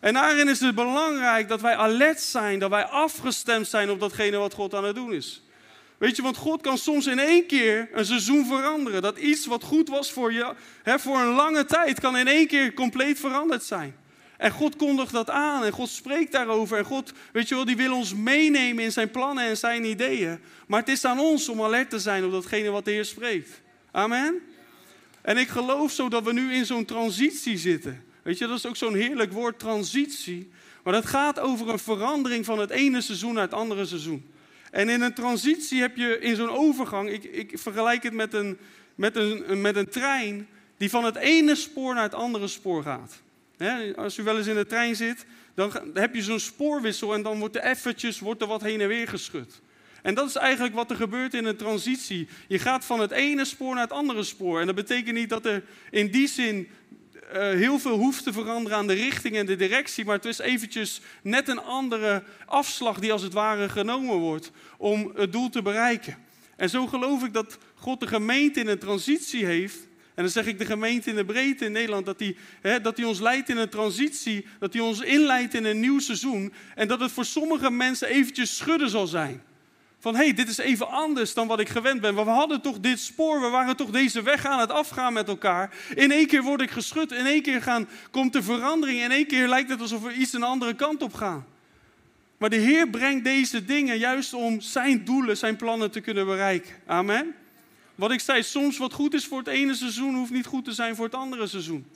[0.00, 4.36] En daarin is het belangrijk dat wij alert zijn, dat wij afgestemd zijn op datgene
[4.36, 5.43] wat God aan het doen is.
[5.98, 9.02] Weet je, want God kan soms in één keer een seizoen veranderen.
[9.02, 12.46] Dat iets wat goed was voor je, hè, voor een lange tijd, kan in één
[12.46, 13.96] keer compleet veranderd zijn.
[14.36, 16.78] En God kondigt dat aan en God spreekt daarover.
[16.78, 20.40] En God, weet je wel, die wil ons meenemen in zijn plannen en zijn ideeën.
[20.66, 23.62] Maar het is aan ons om alert te zijn op datgene wat de Heer spreekt.
[23.90, 24.40] Amen?
[25.22, 28.04] En ik geloof zo dat we nu in zo'n transitie zitten.
[28.22, 30.50] Weet je, dat is ook zo'n heerlijk woord, transitie.
[30.82, 34.32] Maar dat gaat over een verandering van het ene seizoen naar het andere seizoen.
[34.74, 38.58] En in een transitie heb je in zo'n overgang, ik, ik vergelijk het met een,
[38.94, 43.22] met, een, met een trein die van het ene spoor naar het andere spoor gaat.
[43.96, 47.38] als u wel eens in de trein zit, dan heb je zo'n spoorwissel en dan
[47.38, 49.60] wordt er eventjes wordt er wat heen en weer geschud.
[50.02, 52.28] En dat is eigenlijk wat er gebeurt in een transitie.
[52.48, 54.60] Je gaat van het ene spoor naar het andere spoor.
[54.60, 56.68] En dat betekent niet dat er in die zin
[57.32, 60.38] uh, heel veel hoeft te veranderen aan de richting en de directie, maar het is
[60.38, 65.62] eventjes net een andere afslag die als het ware genomen wordt om het doel te
[65.62, 66.16] bereiken.
[66.56, 69.76] En zo geloof ik dat God de gemeente in een transitie heeft.
[70.14, 73.06] En dan zeg ik de gemeente in de breedte in Nederland, dat hij, dat hij
[73.06, 76.52] ons leidt in een transitie, dat hij ons inleidt in een nieuw seizoen.
[76.74, 79.42] En dat het voor sommige mensen eventjes schudden zal zijn.
[80.04, 82.14] Van hé, hey, dit is even anders dan wat ik gewend ben.
[82.14, 85.74] we hadden toch dit spoor, we waren toch deze weg aan het afgaan met elkaar.
[85.94, 89.00] In één keer word ik geschud, in één keer gaan, komt er verandering.
[89.00, 91.46] In één keer lijkt het alsof we iets een andere kant op gaan.
[92.38, 96.74] Maar de Heer brengt deze dingen juist om zijn doelen, zijn plannen te kunnen bereiken.
[96.86, 97.34] Amen.
[97.94, 100.72] Wat ik zei, soms wat goed is voor het ene seizoen, hoeft niet goed te
[100.72, 101.86] zijn voor het andere seizoen.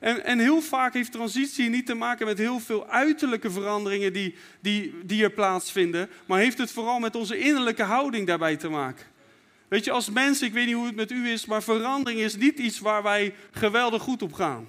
[0.00, 4.34] En, en heel vaak heeft transitie niet te maken met heel veel uiterlijke veranderingen die,
[4.60, 9.06] die, die er plaatsvinden, maar heeft het vooral met onze innerlijke houding daarbij te maken.
[9.68, 12.36] Weet je, als mensen, ik weet niet hoe het met u is, maar verandering is
[12.36, 14.68] niet iets waar wij geweldig goed op gaan.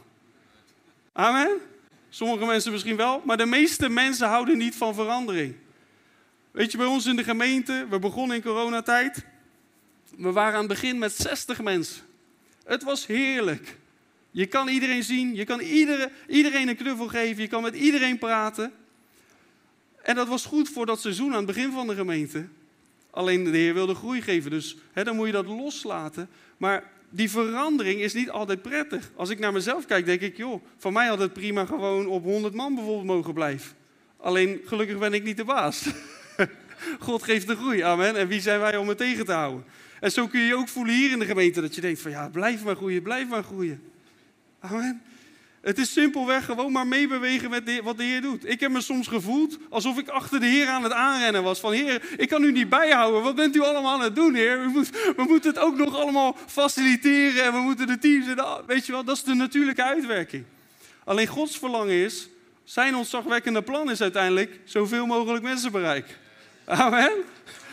[1.13, 1.49] Amen?
[2.09, 5.55] Sommige mensen misschien wel, maar de meeste mensen houden niet van verandering.
[6.51, 9.25] Weet je, bij ons in de gemeente, we begonnen in coronatijd.
[10.17, 12.03] We waren aan het begin met 60 mensen.
[12.63, 13.77] Het was heerlijk.
[14.37, 18.17] Je kan iedereen zien, je kan iedereen, iedereen een knuffel geven, je kan met iedereen
[18.17, 18.71] praten.
[20.01, 22.45] En dat was goed voor dat seizoen aan het begin van de gemeente.
[23.09, 26.29] Alleen de Heer wilde groei geven, dus hè, dan moet je dat loslaten.
[26.57, 29.11] Maar die verandering is niet altijd prettig.
[29.15, 32.23] Als ik naar mezelf kijk, denk ik, joh, van mij had het prima gewoon op
[32.23, 33.75] 100 man bijvoorbeeld mogen blijven.
[34.17, 35.85] Alleen gelukkig ben ik niet de baas.
[36.99, 38.15] God geeft de groei, amen.
[38.15, 39.65] En wie zijn wij om het tegen te houden?
[39.99, 42.11] En zo kun je je ook voelen hier in de gemeente, dat je denkt van
[42.11, 43.81] ja, blijf maar groeien, blijf maar groeien.
[44.71, 45.01] Amen.
[45.61, 48.49] Het is simpelweg gewoon maar meebewegen met wat de Heer doet.
[48.49, 51.59] Ik heb me soms gevoeld alsof ik achter de Heer aan het aanrennen was.
[51.59, 53.21] Van Heer, ik kan u niet bijhouden.
[53.21, 54.71] Wat bent u allemaal aan het doen, Heer?
[54.71, 58.27] We, we moeten het ook nog allemaal faciliteren en we moeten de teams.
[58.27, 60.43] En, weet je wel, dat is de natuurlijke uitwerking.
[61.03, 62.29] Alleen Gods verlangen is,
[62.63, 66.15] zijn ontzagwekkende plan is uiteindelijk zoveel mogelijk mensen bereiken.
[66.65, 67.11] Amen.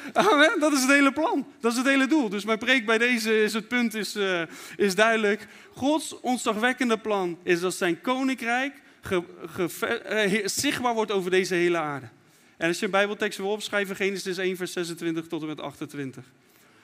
[0.13, 0.61] Amen.
[0.61, 1.47] Dat is het hele plan.
[1.61, 2.29] Dat is het hele doel.
[2.29, 4.43] Dus mijn preek bij deze is het punt is, uh,
[4.77, 5.47] is duidelijk.
[5.73, 9.23] Gods ontzagwekkende plan is dat zijn koninkrijk ge,
[10.37, 12.09] uh, zichtbaar wordt over deze hele aarde.
[12.57, 16.25] En als je een bijbeltekst wil opschrijven, Genesis 1 vers 26 tot en met 28.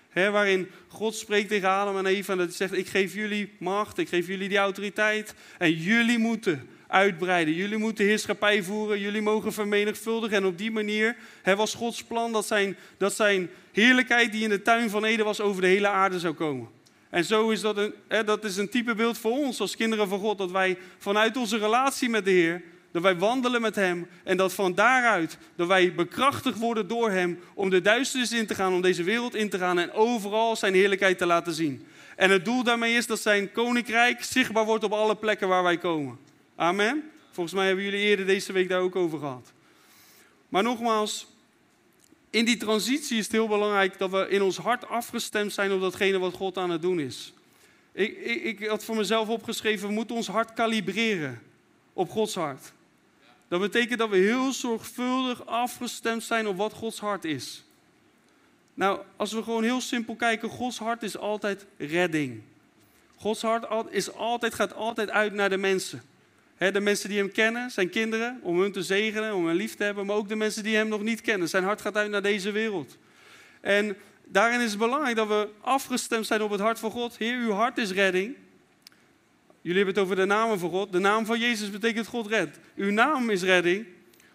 [0.09, 3.98] He, waarin God spreekt tegen Adam en Eva en dat zegt, ik geef jullie macht,
[3.98, 7.55] ik geef jullie die autoriteit en jullie moeten uitbreiden.
[7.55, 10.37] Jullie moeten heerschappij voeren, jullie mogen vermenigvuldigen.
[10.37, 14.48] En op die manier he, was Gods plan dat zijn, dat zijn heerlijkheid die in
[14.48, 16.68] de tuin van Eden was over de hele aarde zou komen.
[17.11, 20.18] En zo is dat een, dat is een type beeld voor ons als kinderen van
[20.18, 24.37] God, dat wij vanuit onze relatie met de Heer dat wij wandelen met Hem en
[24.37, 28.72] dat van daaruit dat wij bekrachtigd worden door Hem om de duisternis in te gaan,
[28.72, 31.87] om deze wereld in te gaan en overal Zijn heerlijkheid te laten zien.
[32.16, 35.79] En het doel daarmee is dat Zijn koninkrijk zichtbaar wordt op alle plekken waar wij
[35.79, 36.18] komen.
[36.60, 37.10] Amen.
[37.30, 39.52] Volgens mij hebben jullie eerder deze week daar ook over gehad.
[40.48, 41.26] Maar nogmaals,
[42.30, 45.80] in die transitie is het heel belangrijk dat we in ons hart afgestemd zijn op
[45.80, 47.32] datgene wat God aan het doen is.
[47.92, 51.42] Ik, ik, ik had voor mezelf opgeschreven, we moeten ons hart kalibreren
[51.92, 52.72] op Gods hart.
[53.48, 57.64] Dat betekent dat we heel zorgvuldig afgestemd zijn op wat Gods hart is.
[58.74, 62.42] Nou, als we gewoon heel simpel kijken, Gods hart is altijd redding.
[63.16, 66.02] Gods hart is altijd, gaat altijd uit naar de mensen.
[66.68, 69.84] De mensen die hem kennen, zijn kinderen, om hun te zegenen, om hen lief te
[69.84, 71.48] hebben, maar ook de mensen die hem nog niet kennen.
[71.48, 72.98] Zijn hart gaat uit naar deze wereld.
[73.60, 77.16] En daarin is het belangrijk dat we afgestemd zijn op het hart van God.
[77.16, 78.36] Heer, uw hart is redding.
[79.60, 80.92] Jullie hebben het over de namen van God.
[80.92, 82.58] De naam van Jezus betekent God redt.
[82.76, 83.86] Uw naam is redding.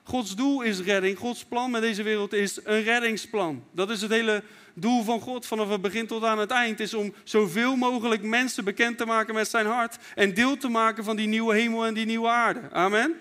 [0.08, 1.18] Gods doel is redding.
[1.18, 3.64] Gods plan met deze wereld is een reddingsplan.
[3.72, 6.80] Dat is het hele doel van God vanaf het begin tot aan het eind.
[6.80, 9.98] Is om zoveel mogelijk mensen bekend te maken met zijn hart.
[10.16, 12.62] En deel te maken van die nieuwe hemel en die nieuwe aarde.
[12.72, 13.14] Amen.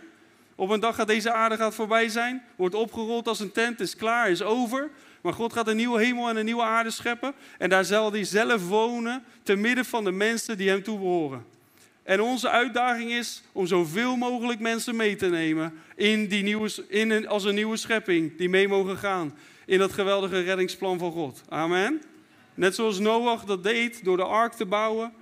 [0.54, 2.42] Op een dag gaat deze aarde gaat voorbij zijn.
[2.56, 3.80] Wordt opgerold als een tent.
[3.80, 4.90] Is klaar, is over.
[5.20, 7.34] Maar God gaat een nieuwe hemel en een nieuwe aarde scheppen.
[7.58, 9.24] En daar zal hij zelf wonen.
[9.42, 11.53] Te midden van de mensen die hem toebehoren.
[12.04, 17.28] En onze uitdaging is om zoveel mogelijk mensen mee te nemen in die nieuwe, in
[17.28, 19.34] als een nieuwe schepping die mee mogen gaan
[19.66, 21.42] in dat geweldige reddingsplan van God.
[21.48, 22.02] Amen.
[22.54, 25.12] Net zoals Noach dat deed door de ark te bouwen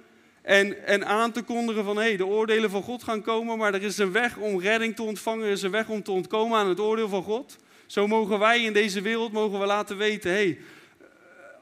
[0.43, 3.75] en, en aan te kondigen van hé, hey, de oordelen van God gaan komen, maar
[3.75, 6.59] er is een weg om redding te ontvangen, er is een weg om te ontkomen
[6.59, 7.57] aan het oordeel van God.
[7.87, 10.59] Zo mogen wij in deze wereld mogen we laten weten, hé, hey,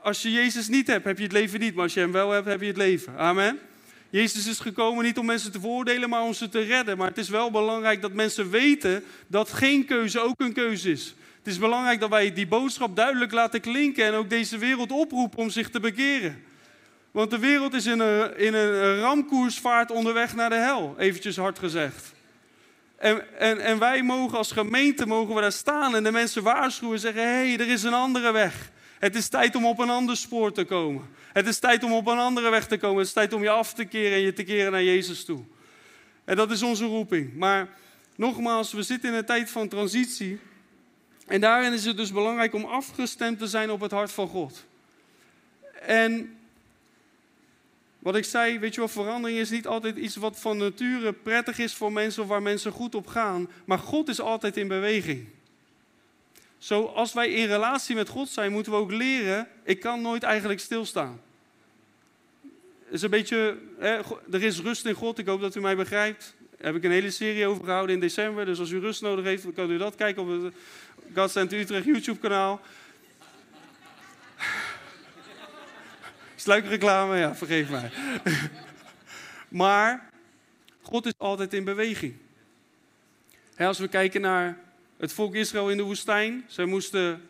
[0.03, 2.31] als je Jezus niet hebt, heb je het leven niet, maar als je hem wel
[2.31, 3.17] hebt, heb je het leven.
[3.17, 3.59] Amen.
[4.11, 6.97] Jezus is gekomen niet om mensen te veroordelen, maar om ze te redden.
[6.97, 11.15] Maar het is wel belangrijk dat mensen weten dat geen keuze ook een keuze is.
[11.39, 15.39] Het is belangrijk dat wij die boodschap duidelijk laten klinken en ook deze wereld oproepen
[15.39, 16.43] om zich te bekeren.
[17.11, 21.59] Want de wereld is in een, in een ramkoersvaart onderweg naar de hel, eventjes hard
[21.59, 22.13] gezegd.
[22.97, 26.95] En, en, en wij mogen als gemeente mogen we daar staan en de mensen waarschuwen
[26.95, 28.71] en zeggen: hé, hey, er is een andere weg.
[28.99, 31.09] Het is tijd om op een ander spoor te komen.
[31.33, 32.99] Het is tijd om op een andere weg te komen.
[32.99, 35.43] Het is tijd om je af te keren en je te keren naar Jezus toe.
[36.25, 37.35] En dat is onze roeping.
[37.35, 37.69] Maar
[38.17, 40.39] nogmaals, we zitten in een tijd van transitie.
[41.27, 44.65] En daarin is het dus belangrijk om afgestemd te zijn op het hart van God.
[45.81, 46.39] En
[47.99, 51.59] wat ik zei, weet je wel, verandering is niet altijd iets wat van nature prettig
[51.59, 53.49] is voor mensen of waar mensen goed op gaan.
[53.65, 55.29] Maar God is altijd in beweging.
[56.61, 60.23] Zo, als wij in relatie met God zijn, moeten we ook leren, ik kan nooit
[60.23, 61.21] eigenlijk stilstaan.
[62.91, 66.35] Is een beetje, hè, er is rust in God, ik hoop dat u mij begrijpt.
[66.51, 69.25] Daar heb ik een hele serie over gehouden in december, dus als u rust nodig
[69.25, 70.55] heeft, kan u dat kijken op het
[71.15, 72.61] God Utrecht YouTube kanaal.
[76.37, 77.91] Sluikreclame, ja, vergeef mij.
[79.63, 80.11] maar
[80.83, 82.17] God is altijd in beweging.
[83.57, 84.59] als we kijken naar
[85.01, 87.29] het volk Israël in de woestijn, zij moesten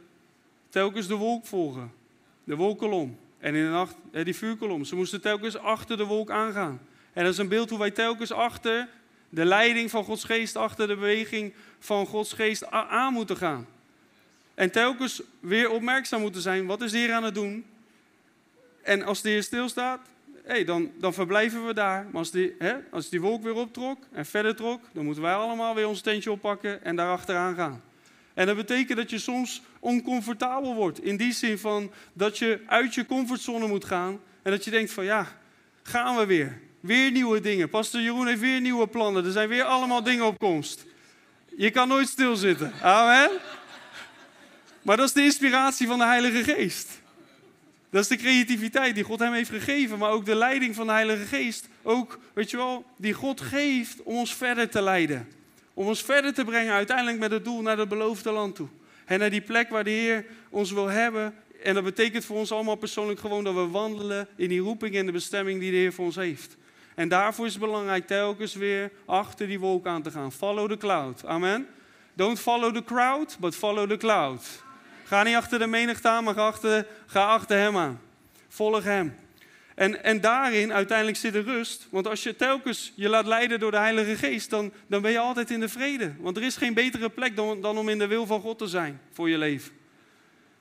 [0.68, 1.92] telkens de wolk volgen.
[2.44, 3.18] De wolkolom.
[3.38, 4.84] En in de nacht eh, die vuurkolom.
[4.84, 6.80] Ze moesten telkens achter de wolk aangaan.
[7.12, 8.88] En dat is een beeld hoe wij telkens achter
[9.28, 13.66] de leiding van Gods geest, achter de beweging van Gods geest aan moeten gaan.
[14.54, 16.66] En telkens weer opmerkzaam moeten zijn.
[16.66, 17.64] Wat is de Heer aan het doen?
[18.82, 20.00] En als de Heer stilstaat,
[20.50, 22.04] hey, dan, dan verblijven we daar.
[22.04, 25.34] Maar als die, hè, als die wolk weer optrok en verder trok, dan moeten wij
[25.34, 27.82] allemaal weer ons tentje oppakken en daar achteraan gaan.
[28.34, 31.04] En dat betekent dat je soms oncomfortabel wordt.
[31.04, 34.20] In die zin van dat je uit je comfortzone moet gaan.
[34.42, 35.26] En dat je denkt van ja,
[35.82, 36.60] gaan we weer.
[36.80, 37.68] Weer nieuwe dingen.
[37.68, 39.24] Pastor Jeroen heeft weer nieuwe plannen.
[39.24, 40.84] Er zijn weer allemaal dingen op komst.
[41.56, 42.72] Je kan nooit stilzitten.
[42.82, 43.30] Amen.
[44.82, 46.99] Maar dat is de inspiratie van de Heilige Geest.
[47.90, 50.92] Dat is de creativiteit die God hem heeft gegeven, maar ook de leiding van de
[50.92, 51.68] Heilige Geest.
[51.82, 55.28] Ook, weet je wel, die God geeft om ons verder te leiden.
[55.74, 58.68] Om ons verder te brengen, uiteindelijk met het doel naar het beloofde land toe.
[59.04, 61.34] En naar die plek waar de Heer ons wil hebben.
[61.62, 65.06] En dat betekent voor ons allemaal persoonlijk gewoon dat we wandelen in die roeping en
[65.06, 66.56] de bestemming die de Heer voor ons heeft.
[66.94, 70.32] En daarvoor is het belangrijk telkens weer achter die wolk aan te gaan.
[70.32, 71.26] Follow the cloud.
[71.26, 71.66] Amen.
[72.14, 74.62] Don't follow the crowd, but follow the cloud.
[75.10, 78.00] Ga niet achter de menigte aan, maar ga achter, ga achter hem aan.
[78.48, 79.14] Volg hem.
[79.74, 81.86] En, en daarin uiteindelijk zit de rust.
[81.90, 85.18] Want als je telkens je laat leiden door de Heilige Geest, dan, dan ben je
[85.18, 86.12] altijd in de vrede.
[86.18, 88.66] Want er is geen betere plek dan, dan om in de wil van God te
[88.66, 89.72] zijn voor je leven.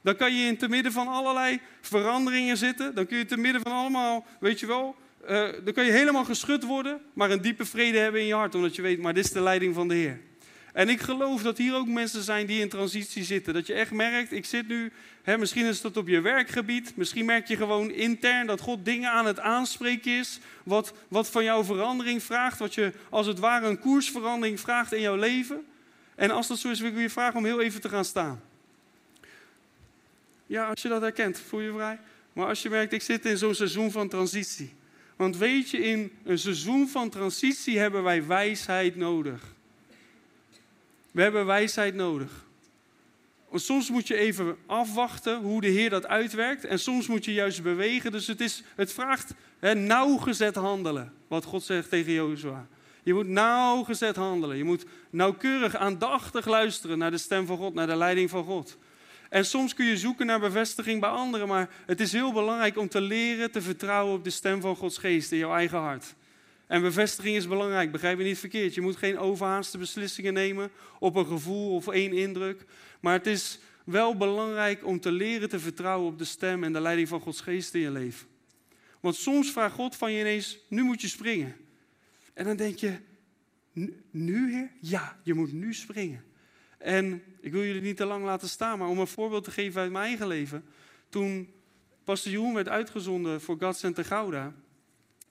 [0.02, 2.96] Dan kan je in te midden van allerlei veranderingen zitten.
[2.96, 4.96] Dan kun je te midden van allemaal, weet je wel,
[5.30, 8.56] uh, dan kan je helemaal geschud worden, maar een diepe vrede hebben in je hart,
[8.56, 10.20] omdat je weet, maar dit is de leiding van de Heer.
[10.74, 13.54] En ik geloof dat hier ook mensen zijn die in transitie zitten.
[13.54, 14.92] Dat je echt merkt, ik zit nu,
[15.24, 19.12] hè, misschien is dat op je werkgebied, misschien merk je gewoon intern dat God dingen
[19.12, 23.68] aan het aanspreken is, wat, wat van jou verandering vraagt, wat je als het ware
[23.68, 25.66] een koersverandering vraagt in jouw leven.
[26.16, 28.42] En als dat zo is, wil ik je vragen om heel even te gaan staan.
[30.46, 32.00] Ja, als je dat herkent, voel je vrij.
[32.34, 34.74] Maar als je merkt, ik zit in zo'n seizoen van transitie.
[35.16, 39.44] Want weet je, in een seizoen van transitie hebben wij wijsheid nodig.
[41.12, 42.48] We hebben wijsheid nodig.
[43.54, 46.66] Soms moet je even afwachten hoe de Heer dat uitwerkt.
[46.66, 48.12] En soms moet je juist bewegen.
[48.12, 51.14] Dus het, is, het vraagt hè, nauwgezet handelen.
[51.28, 52.68] Wat God zegt tegen Jozua.
[53.04, 54.58] Je moet nauwgezet handelen.
[54.58, 58.78] Je moet nauwkeurig, aandachtig luisteren naar de stem van God, naar de leiding van God.
[59.30, 62.90] En soms kun je zoeken naar bevestiging bij anderen, maar het is heel belangrijk om
[62.90, 66.16] te leren te vertrouwen op de stem van Gods geest in jouw eigen hart.
[66.70, 68.74] En bevestiging is belangrijk, begrijp je niet verkeerd.
[68.74, 72.66] Je moet geen overhaaste beslissingen nemen op een gevoel of één indruk.
[73.00, 76.82] Maar het is wel belangrijk om te leren te vertrouwen op de stem en de
[76.82, 78.28] leiding van Gods geest in je leven.
[79.00, 81.56] Want soms vraagt God van je ineens, nu moet je springen.
[82.34, 82.98] En dan denk je,
[84.12, 84.72] nu heer?
[84.82, 86.24] Ja, je moet nu springen.
[86.78, 89.82] En ik wil jullie niet te lang laten staan, maar om een voorbeeld te geven
[89.82, 90.66] uit mijn eigen leven.
[91.10, 91.54] Toen
[92.04, 94.54] Pastor Jeroen werd uitgezonden voor God Center Gouda.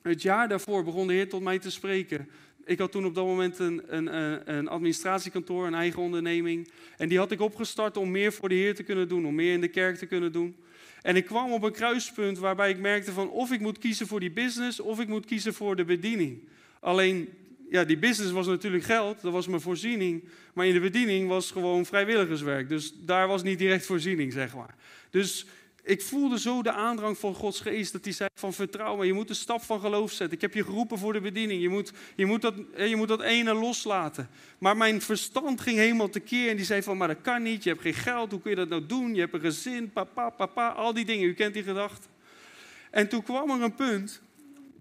[0.02, 2.28] Het jaar daarvoor begon de Heer tot mij te spreken.
[2.64, 6.68] Ik had toen op dat moment een, een, een administratiekantoor, een eigen onderneming.
[6.96, 9.52] En die had ik opgestart om meer voor de Heer te kunnen doen, om meer
[9.52, 10.56] in de kerk te kunnen doen.
[11.02, 14.20] En ik kwam op een kruispunt waarbij ik merkte van of ik moet kiezen voor
[14.20, 16.48] die business of ik moet kiezen voor de bediening.
[16.80, 17.28] Alleen
[17.70, 20.24] ja, die business was natuurlijk geld, dat was mijn voorziening.
[20.54, 22.68] Maar in de bediening was gewoon vrijwilligerswerk.
[22.68, 24.74] Dus daar was niet direct voorziening, zeg maar.
[25.11, 25.46] Dus
[25.88, 29.07] ik voelde zo de aandrang van Gods geest dat hij zei van vertrouw me.
[29.07, 30.37] Je moet een stap van geloof zetten.
[30.37, 31.62] Ik heb je geroepen voor de bediening.
[31.62, 34.29] Je moet, je moet, dat, je moet dat ene loslaten.
[34.59, 37.62] Maar mijn verstand ging helemaal tekeer en die zei van maar dat kan niet.
[37.62, 38.31] Je hebt geen geld.
[38.31, 39.14] Hoe kun je dat nou doen?
[39.14, 41.29] Je hebt een gezin, papa, papa, al die dingen.
[41.29, 42.11] U kent die gedachten.
[42.90, 44.22] En toen kwam er een punt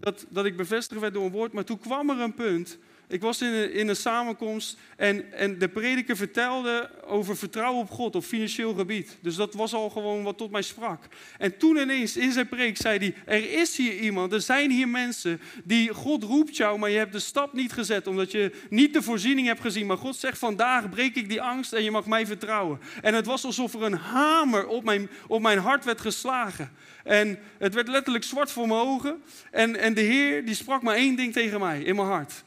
[0.00, 1.52] dat, dat ik bevestigd werd door een woord.
[1.52, 2.78] Maar toen kwam er een punt.
[3.08, 7.90] Ik was in een, in een samenkomst en, en de prediker vertelde over vertrouwen op
[7.90, 9.18] God op financieel gebied.
[9.20, 11.04] Dus dat was al gewoon wat tot mij sprak.
[11.38, 14.88] En toen ineens in zijn preek zei hij: Er is hier iemand, er zijn hier
[14.88, 18.92] mensen die God roept jou, maar je hebt de stap niet gezet omdat je niet
[18.92, 19.86] de voorziening hebt gezien.
[19.86, 22.80] Maar God zegt: Vandaag breek ik die angst en je mag mij vertrouwen.
[23.02, 26.72] En het was alsof er een hamer op mijn, op mijn hart werd geslagen.
[27.04, 29.22] En het werd letterlijk zwart voor mijn ogen.
[29.50, 32.46] En, en de Heer die sprak maar één ding tegen mij in mijn hart.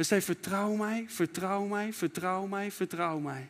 [0.00, 3.48] Hij zei: Vertrouw mij, vertrouw mij, vertrouw mij, vertrouw mij.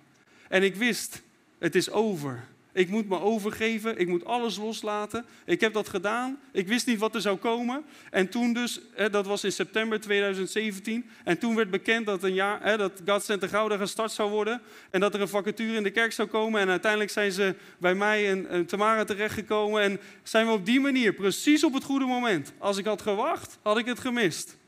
[0.48, 1.22] En ik wist:
[1.58, 2.44] Het is over.
[2.72, 5.24] Ik moet me overgeven, ik moet alles loslaten.
[5.44, 6.38] Ik heb dat gedaan.
[6.52, 7.84] Ik wist niet wat er zou komen.
[8.10, 11.10] En toen dus, dat was in september 2017.
[11.24, 14.62] En toen werd bekend dat, een jaar, dat God Center Gouda gestart zou worden.
[14.90, 16.60] En dat er een vacature in de kerk zou komen.
[16.60, 19.82] En uiteindelijk zijn ze bij mij en Tamara terechtgekomen.
[19.82, 22.52] En zijn we op die manier, precies op het goede moment.
[22.58, 24.58] Als ik had gewacht, had ik het gemist.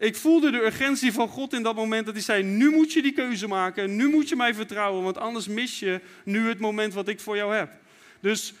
[0.00, 3.02] Ik voelde de urgentie van God in dat moment dat hij zei: Nu moet je
[3.02, 6.94] die keuze maken, nu moet je mij vertrouwen, want anders mis je nu het moment
[6.94, 7.72] wat ik voor jou heb.
[8.20, 8.54] Dus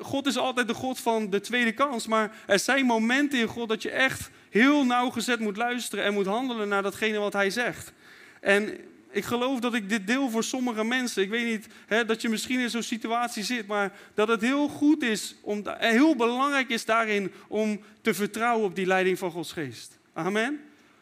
[0.00, 3.68] God is altijd de God van de tweede kans, maar er zijn momenten in God
[3.68, 7.92] dat je echt heel nauwgezet moet luisteren en moet handelen naar datgene wat Hij zegt.
[8.40, 8.78] En
[9.10, 11.22] ik geloof dat ik dit deel voor sommige mensen.
[11.22, 14.68] Ik weet niet hè, dat je misschien in zo'n situatie zit, maar dat het heel
[14.68, 19.52] goed is, om, heel belangrijk is daarin om te vertrouwen op die leiding van Gods
[19.52, 19.95] geest.
[20.16, 20.60] Amen.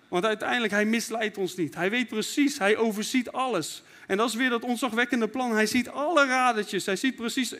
[0.08, 1.74] Want uiteindelijk, hij misleidt ons niet.
[1.74, 3.82] Hij weet precies, hij overziet alles.
[4.06, 5.52] En dat is weer dat onzagwekkende plan.
[5.52, 6.86] Hij ziet alle radertjes.
[6.86, 7.54] Hij ziet precies,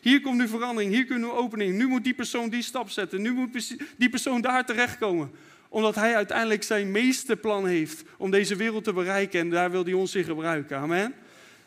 [0.00, 1.74] hier komt nu verandering, hier kunnen we opening.
[1.74, 3.22] Nu moet die persoon die stap zetten.
[3.22, 5.30] Nu moet die persoon daar terechtkomen.
[5.68, 9.40] Omdat hij uiteindelijk zijn meeste plan heeft om deze wereld te bereiken.
[9.40, 10.78] En daar wil hij ons in gebruiken.
[10.78, 11.14] Amen.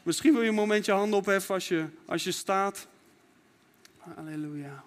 [0.04, 2.88] Misschien wil je een momentje handen opheffen als je, als je staat.
[3.98, 4.87] Halleluja.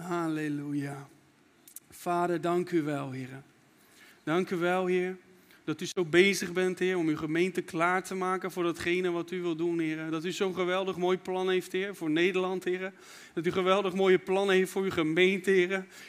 [0.00, 1.08] Halleluja.
[1.90, 3.42] Vader, dank u wel, Heer.
[4.22, 5.16] Dank u wel, Heer,
[5.64, 9.30] Dat u zo bezig bent, Heer, om uw gemeente klaar te maken voor datgene wat
[9.30, 10.10] u wil doen, Heer.
[10.10, 12.92] Dat u zo'n geweldig mooi plan heeft, Heer, voor Nederland, Heer.
[13.34, 15.50] Dat u geweldig mooie plannen heeft voor uw gemeente,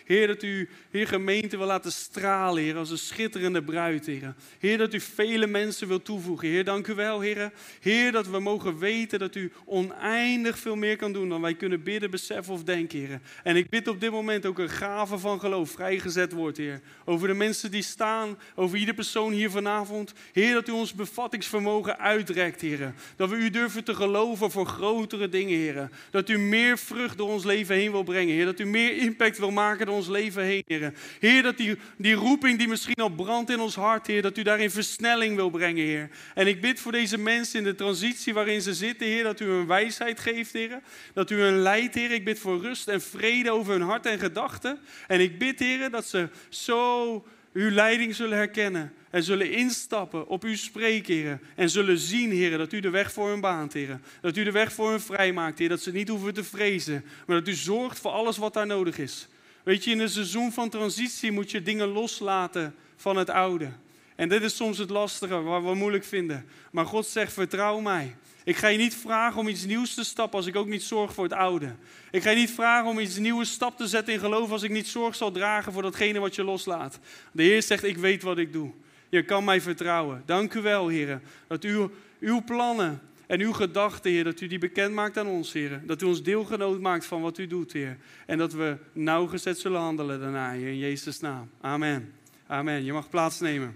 [0.06, 0.28] Heer.
[0.28, 4.36] Dat u Heer gemeente wil laten stralen, Heer, als een schitterende bruid, Heer.
[4.60, 6.48] Heer, dat u vele mensen wil toevoegen.
[6.48, 7.52] Heer, dank u wel, Heer.
[7.80, 11.84] Heer, dat we mogen weten dat u oneindig veel meer kan doen dan wij kunnen
[11.84, 13.20] bidden, beseffen of denken, Heer.
[13.44, 16.82] En ik bid op dit moment ook een gave van geloof vrijgezet wordt, Heer.
[17.06, 20.14] Over de mensen die staan, over iedere persoon hier vanavond.
[20.32, 22.94] Heer, dat u ons bevattingsvermogen uitrekt, Heer.
[23.16, 25.90] Dat we u durven te geloven voor grotere dingen, Heer.
[26.12, 28.34] Dat u meer vrucht door ons leven heen wil brengen.
[28.34, 30.94] Heer, dat u meer impact wil maken door ons leven heen, Heer.
[31.20, 34.44] Heer, dat die, die roeping die misschien al brandt in ons hart, Heer, dat u
[34.44, 36.10] daarin versnelling wil brengen, Heer.
[36.36, 39.46] En ik bid voor deze mensen in de transitie waarin ze zitten, Heer, dat u
[39.46, 40.80] hun wijsheid geeft, Heer.
[41.14, 42.12] Dat u hun leidt, Heer.
[42.12, 44.80] Ik bid voor rust en vrede over hun hart en gedachten.
[45.08, 50.44] En ik bid, Heer, dat ze zo uw leiding zullen herkennen en zullen instappen op
[50.44, 51.08] uw spreek,
[51.56, 54.02] En zullen zien, heren, dat u de weg voor hun baant, heren.
[54.22, 55.70] Dat u de weg voor hun vrijmaakt, heer.
[55.70, 58.98] Dat ze niet hoeven te vrezen, maar dat u zorgt voor alles wat daar nodig
[58.98, 59.28] is.
[59.64, 63.70] Weet je, in een seizoen van transitie moet je dingen loslaten van het oude.
[64.16, 66.46] En dit is soms het lastige, waar we moeilijk vinden.
[66.72, 68.16] Maar God zegt, vertrouw mij.
[68.44, 71.14] Ik ga je niet vragen om iets nieuws te stappen als ik ook niet zorg
[71.14, 71.76] voor het oude.
[72.12, 74.72] Ik ga je niet vragen om iets nieuwe stap te zetten in geloof als ik
[74.72, 77.00] niet zorg zal dragen voor datgene wat je loslaat.
[77.32, 78.72] De Heer zegt, ik weet wat ik doe.
[79.12, 80.24] Je kan mij vertrouwen.
[80.26, 81.90] Dank u wel, Heer, dat u
[82.20, 85.82] uw plannen en uw gedachten, Heer, dat u die bekend maakt aan ons, Heer.
[85.86, 87.98] Dat u ons deelgenoot maakt van wat u doet, Heer.
[88.26, 91.50] En dat we nauwgezet zullen handelen daarna, in Jezus' naam.
[91.62, 92.14] Amen.
[92.48, 92.84] Amen.
[92.84, 93.76] Je mag plaatsnemen.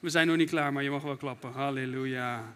[0.00, 1.52] We zijn nog niet klaar, maar je mag wel klappen.
[1.52, 2.54] Halleluja.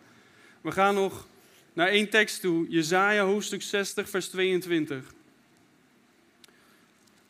[0.60, 1.26] We gaan nog
[1.72, 2.68] naar één tekst toe.
[2.68, 5.14] Jezaja hoofdstuk 60, vers 22.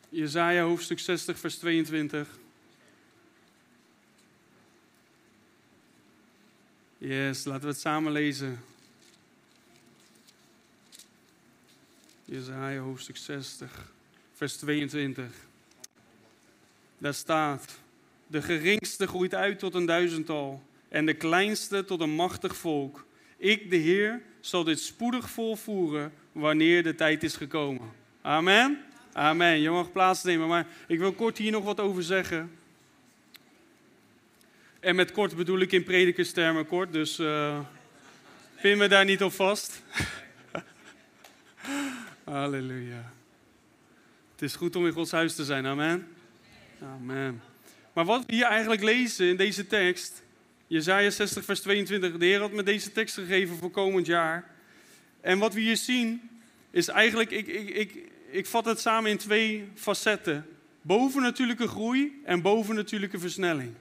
[0.09, 2.39] Jezaja hoofdstuk 60, vers 22.
[7.03, 8.59] Yes, laten we het samen lezen.
[12.25, 13.91] Jezaja hoofdstuk 60,
[14.33, 15.25] vers 22.
[16.97, 17.77] Daar staat,
[18.27, 23.05] de geringste groeit uit tot een duizendtal en de kleinste tot een machtig volk.
[23.37, 27.91] Ik, de Heer, zal dit spoedig volvoeren wanneer de tijd is gekomen.
[28.21, 28.83] Amen.
[29.13, 29.59] Amen.
[29.59, 32.51] Je mag plaatsnemen, maar ik wil kort hier nog wat over zeggen.
[34.81, 37.59] En met kort bedoel ik in predikerstermen kort, dus uh,
[38.61, 39.83] pin me daar niet op vast.
[42.23, 43.11] Halleluja.
[44.31, 46.07] Het is goed om in Gods huis te zijn, amen.
[46.81, 47.41] Amen.
[47.93, 50.23] Maar wat we hier eigenlijk lezen in deze tekst,
[50.67, 54.51] Jezaja 60 vers 22, de Heer had me deze tekst gegeven voor komend jaar.
[55.19, 56.29] En wat we hier zien,
[56.71, 60.45] is eigenlijk, ik, ik, ik, ik vat het samen in twee facetten.
[60.81, 63.75] Bovennatuurlijke groei en bovennatuurlijke versnelling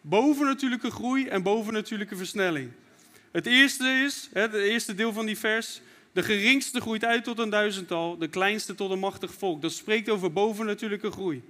[0.00, 2.70] bovennatuurlijke groei en bovennatuurlijke versnelling.
[3.30, 5.80] Het eerste is, het eerste deel van die vers,
[6.12, 9.62] de geringste groeit uit tot een duizendtal, de kleinste tot een machtig volk.
[9.62, 11.42] Dat spreekt over bovennatuurlijke groei.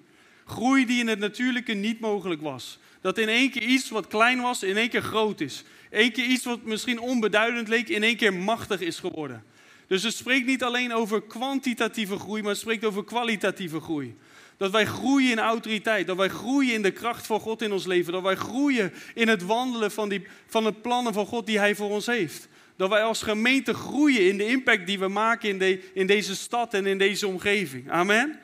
[0.45, 2.79] Groei die in het natuurlijke niet mogelijk was.
[3.01, 5.65] Dat in één keer iets wat klein was, in één keer groot is.
[5.91, 9.45] Eén keer iets wat misschien onbeduidend leek, in één keer machtig is geworden.
[9.87, 14.17] Dus het spreekt niet alleen over kwantitatieve groei, maar het spreekt over kwalitatieve groei.
[14.59, 16.07] Dat wij groeien in autoriteit.
[16.07, 18.13] Dat wij groeien in de kracht van God in ons leven.
[18.13, 21.75] Dat wij groeien in het wandelen van, die, van de plannen van God die Hij
[21.75, 22.49] voor ons heeft.
[22.77, 26.37] Dat wij als gemeente groeien in de impact die we maken in, de, in deze
[26.37, 27.91] stad en in deze omgeving.
[27.91, 28.39] Amen.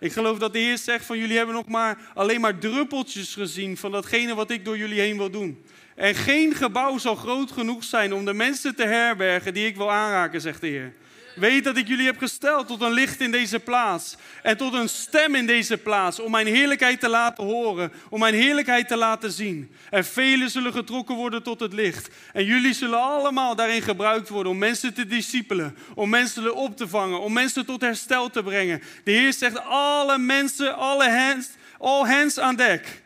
[0.00, 3.76] Ik geloof dat de Heer zegt van jullie hebben nog maar alleen maar druppeltjes gezien
[3.76, 5.64] van datgene wat ik door jullie heen wil doen.
[5.94, 9.92] En geen gebouw zal groot genoeg zijn om de mensen te herbergen die ik wil
[9.92, 10.92] aanraken, zegt de Heer.
[11.36, 14.16] Weet dat ik jullie heb gesteld tot een licht in deze plaats.
[14.42, 16.20] En tot een stem in deze plaats.
[16.20, 17.92] Om mijn heerlijkheid te laten horen.
[18.08, 19.70] Om mijn heerlijkheid te laten zien.
[19.90, 22.08] En velen zullen getrokken worden tot het licht.
[22.32, 24.52] En jullie zullen allemaal daarin gebruikt worden.
[24.52, 25.76] Om mensen te discipelen.
[25.94, 27.20] Om mensen op te vangen.
[27.20, 28.82] Om mensen tot herstel te brengen.
[29.04, 33.02] De Heer zegt alle mensen, alle hands, all hands aan dek.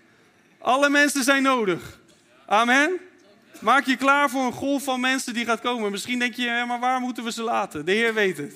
[0.59, 2.01] Alle mensen zijn nodig.
[2.47, 3.10] Amen.
[3.61, 5.91] Maak je klaar voor een golf van mensen die gaat komen.
[5.91, 7.85] Misschien denk je, maar waar moeten we ze laten?
[7.85, 8.55] De Heer weet het.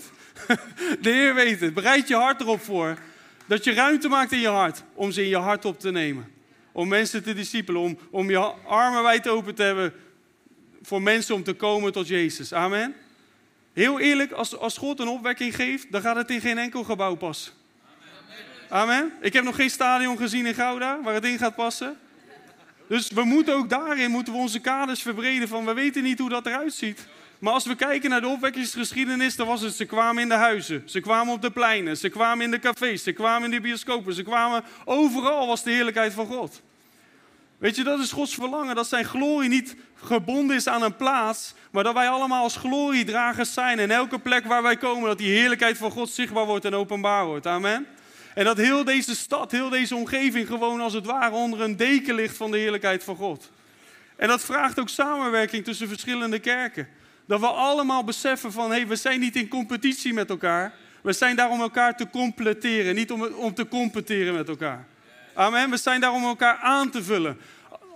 [1.01, 1.75] De Heer weet het.
[1.75, 2.99] Bereid je hart erop voor.
[3.47, 6.33] Dat je ruimte maakt in je hart om ze in je hart op te nemen.
[6.73, 7.81] Om mensen te discipelen.
[7.81, 9.93] Om, om je armen wijd open te hebben
[10.83, 12.53] voor mensen om te komen tot Jezus.
[12.53, 12.95] Amen.
[13.73, 17.15] Heel eerlijk, als, als God een opwekking geeft, dan gaat het in geen enkel gebouw
[17.15, 17.53] passen.
[18.69, 19.13] Amen.
[19.21, 21.99] Ik heb nog geen stadion gezien in Gouda waar het in gaat passen.
[22.89, 26.29] Dus we moeten ook daarin moeten we onze kaders verbreden van we weten niet hoe
[26.29, 27.07] dat eruit ziet.
[27.39, 30.83] Maar als we kijken naar de opwekkingsgeschiedenis, dan was het ze kwamen in de huizen,
[30.85, 34.15] ze kwamen op de pleinen, ze kwamen in de cafés, ze kwamen in de bioscopen,
[34.15, 36.63] ze kwamen overal was de heerlijkheid van God.
[37.59, 41.55] Weet je, dat is Gods verlangen, dat zijn glorie niet gebonden is aan een plaats,
[41.71, 43.79] maar dat wij allemaal als gloriedragers zijn.
[43.79, 47.27] En elke plek waar wij komen, dat die heerlijkheid van God zichtbaar wordt en openbaar
[47.27, 47.47] wordt.
[47.47, 47.87] Amen.
[48.35, 52.15] En dat heel deze stad, heel deze omgeving gewoon als het ware onder een deken
[52.15, 53.51] ligt van de heerlijkheid van God.
[54.17, 56.89] En dat vraagt ook samenwerking tussen verschillende kerken.
[57.27, 60.75] Dat we allemaal beseffen van, hé, hey, we zijn niet in competitie met elkaar.
[61.03, 64.87] We zijn daar om elkaar te completeren, niet om, om te competeren met elkaar.
[65.35, 65.71] Amen.
[65.71, 67.39] We zijn daar om elkaar aan te vullen.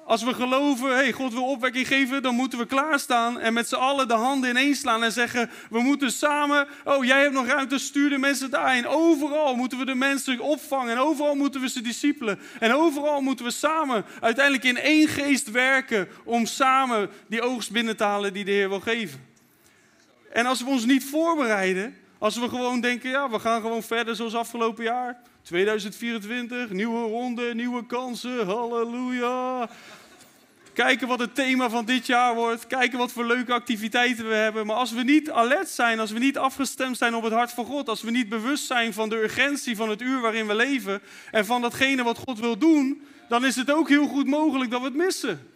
[0.09, 3.75] Als we geloven, hey, God wil opwekking geven, dan moeten we klaarstaan en met z'n
[3.75, 7.79] allen de handen ineens slaan en zeggen: We moeten samen, oh jij hebt nog ruimte,
[7.79, 8.87] stuur de mensen daarin.
[8.87, 12.39] Overal moeten we de mensen opvangen en overal moeten we ze discipelen.
[12.59, 17.97] En overal moeten we samen uiteindelijk in één geest werken om samen die oogst binnen
[17.97, 19.27] te halen die de Heer wil geven.
[20.33, 24.17] En als we ons niet voorbereiden, als we gewoon denken: Ja, we gaan gewoon verder
[24.17, 25.21] zoals afgelopen jaar.
[25.43, 29.69] 2024, nieuwe ronde, nieuwe kansen, halleluja.
[30.85, 32.66] Kijken wat het thema van dit jaar wordt.
[32.66, 34.66] Kijken wat voor leuke activiteiten we hebben.
[34.66, 37.64] Maar als we niet alert zijn, als we niet afgestemd zijn op het hart van
[37.64, 41.01] God, als we niet bewust zijn van de urgentie van het uur waarin we leven
[41.31, 44.81] en van datgene wat God wil doen, dan is het ook heel goed mogelijk dat
[44.81, 45.51] we het missen.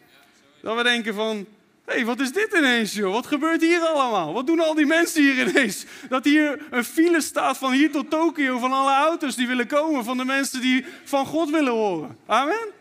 [0.62, 1.46] Dat we denken van,
[1.84, 3.12] hé, hey, wat is dit ineens, joh?
[3.12, 4.32] Wat gebeurt hier allemaal?
[4.32, 5.84] Wat doen al die mensen hier ineens?
[6.08, 10.04] Dat hier een file staat van hier tot Tokio, van alle auto's die willen komen,
[10.04, 12.18] van de mensen die van God willen horen.
[12.26, 12.80] Amen?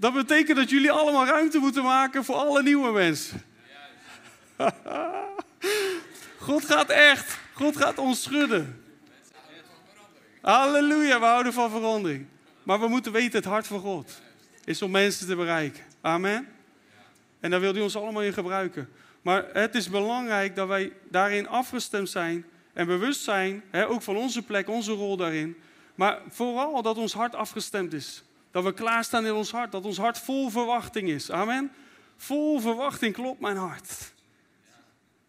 [0.00, 3.42] Dat betekent dat jullie allemaal ruimte moeten maken voor alle nieuwe mensen.
[6.48, 7.38] God gaat echt.
[7.52, 8.84] God gaat ons schudden.
[10.40, 12.26] Halleluja, we houden van verandering.
[12.62, 14.20] Maar we moeten weten, het hart van God
[14.64, 15.84] is om mensen te bereiken.
[16.00, 16.48] Amen.
[17.40, 18.88] En daar wil hij ons allemaal in gebruiken.
[19.22, 24.16] Maar het is belangrijk dat wij daarin afgestemd zijn en bewust zijn, hè, ook van
[24.16, 25.56] onze plek, onze rol daarin.
[25.94, 28.22] Maar vooral dat ons hart afgestemd is.
[28.50, 29.72] Dat we klaarstaan in ons hart.
[29.72, 31.30] Dat ons hart vol verwachting is.
[31.30, 31.72] Amen.
[32.16, 34.12] Vol verwachting klopt mijn hart.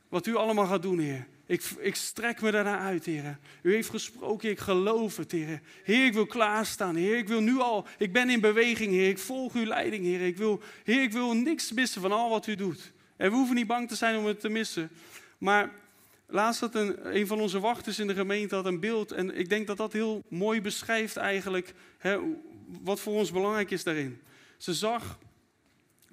[0.10, 1.28] Wat u allemaal gaat doen, Heer.
[1.46, 3.38] Ik, ik strek me daarna uit, Heer.
[3.62, 5.62] U heeft gesproken, ik geloof het, Heer.
[5.84, 6.96] Heer, ik wil klaarstaan.
[6.96, 9.10] Heer, ik wil nu al, ik ben in beweging, Heer.
[9.10, 10.22] Ik volg uw leiding, Heer.
[10.22, 12.92] Ik wil, Heer, ik wil niks missen van al wat u doet.
[13.18, 14.90] En we hoeven niet bang te zijn om het te missen.
[15.38, 15.72] Maar
[16.28, 19.12] laatst had een, van onze wachters in de gemeente had een beeld.
[19.12, 22.20] En ik denk dat dat heel mooi beschrijft eigenlijk hè,
[22.82, 24.22] wat voor ons belangrijk is daarin.
[24.58, 25.20] Ze zag,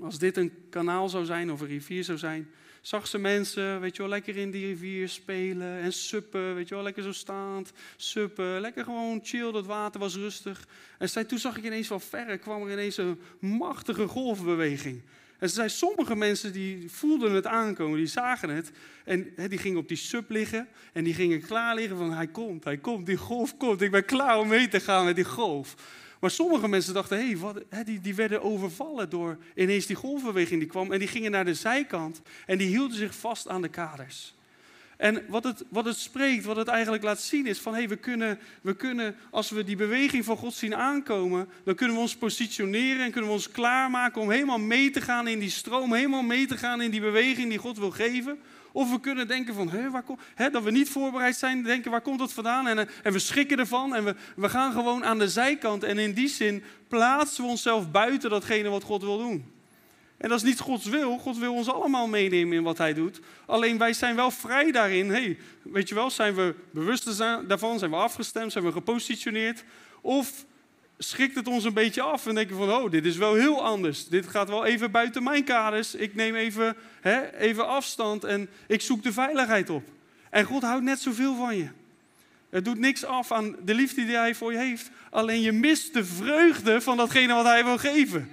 [0.00, 2.50] als dit een kanaal zou zijn of een rivier zou zijn,
[2.80, 6.74] zag ze mensen, weet je wel, lekker in die rivier spelen en suppen, weet je
[6.74, 10.66] wel, lekker zo staand, suppen, lekker gewoon chill, dat water was rustig.
[10.98, 15.02] En zei, toen zag ik ineens van verre, kwam er ineens een machtige golfbeweging.
[15.38, 18.70] En ze zei, sommige mensen die voelden het aankomen, die zagen het.
[19.04, 22.64] En die gingen op die sub liggen en die gingen klaar liggen van, hij komt,
[22.64, 25.74] hij komt, die golf komt, ik ben klaar om mee te gaan met die golf.
[26.20, 30.60] Maar sommige mensen dachten, hey, wat, hè, die, die werden overvallen door ineens die golfbeweging
[30.60, 30.92] die kwam.
[30.92, 34.34] En die gingen naar de zijkant en die hielden zich vast aan de kaders.
[34.96, 37.96] En wat het, wat het spreekt, wat het eigenlijk laat zien is van hey, we,
[37.96, 42.16] kunnen, we kunnen, als we die beweging van God zien aankomen, dan kunnen we ons
[42.16, 46.22] positioneren en kunnen we ons klaarmaken om helemaal mee te gaan in die stroom, helemaal
[46.22, 48.38] mee te gaan in die beweging die God wil geven.
[48.76, 50.18] Of we kunnen denken van, hè, waar kom,
[50.52, 52.66] dat we niet voorbereid zijn, denken waar komt dat vandaan?
[52.68, 55.82] En, en we schrikken ervan en we, we gaan gewoon aan de zijkant.
[55.82, 59.52] En in die zin plaatsen we onszelf buiten datgene wat God wil doen.
[60.16, 61.18] En dat is niet Gods wil.
[61.18, 63.20] God wil ons allemaal meenemen in wat Hij doet.
[63.46, 65.36] Alleen wij zijn wel vrij daarin.
[65.62, 67.78] Weet je wel, zijn we bewust daarvan?
[67.78, 68.52] Zijn we afgestemd?
[68.52, 69.64] Zijn we gepositioneerd?
[70.00, 70.44] Of
[70.98, 74.08] schrikt het ons een beetje af en denken van, oh, dit is wel heel anders.
[74.08, 75.94] Dit gaat wel even buiten mijn kaders.
[75.94, 79.84] Ik neem even, hè, even afstand en ik zoek de veiligheid op.
[80.30, 81.68] En God houdt net zoveel van je.
[82.50, 84.90] Het doet niks af aan de liefde die Hij voor je heeft.
[85.10, 88.30] Alleen je mist de vreugde van datgene wat Hij wil geven.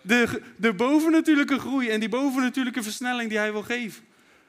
[0.00, 4.04] De, de bovennatuurlijke groei en die bovennatuurlijke versnelling die Hij wil geven.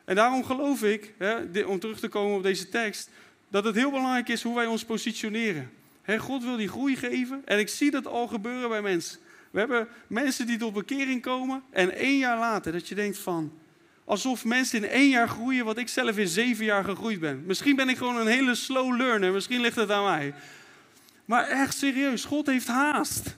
[0.05, 3.09] En daarom geloof ik, hè, om terug te komen op deze tekst,
[3.49, 5.71] dat het heel belangrijk is hoe wij ons positioneren.
[6.15, 9.19] God wil die groei geven en ik zie dat al gebeuren bij mensen.
[9.51, 13.53] We hebben mensen die tot bekering komen en één jaar later dat je denkt van,
[14.05, 17.43] alsof mensen in één jaar groeien wat ik zelf in zeven jaar gegroeid ben.
[17.45, 20.33] Misschien ben ik gewoon een hele slow learner, misschien ligt het aan mij.
[21.25, 23.35] Maar echt serieus, God heeft haast.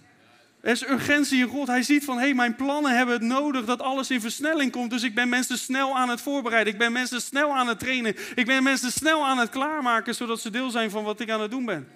[0.61, 1.67] Er is urgentie in God.
[1.67, 4.89] Hij ziet van, hé, hey, mijn plannen hebben het nodig dat alles in versnelling komt.
[4.89, 6.73] Dus ik ben mensen snel aan het voorbereiden.
[6.73, 8.15] Ik ben mensen snel aan het trainen.
[8.35, 11.41] Ik ben mensen snel aan het klaarmaken, zodat ze deel zijn van wat ik aan
[11.41, 11.87] het doen ben.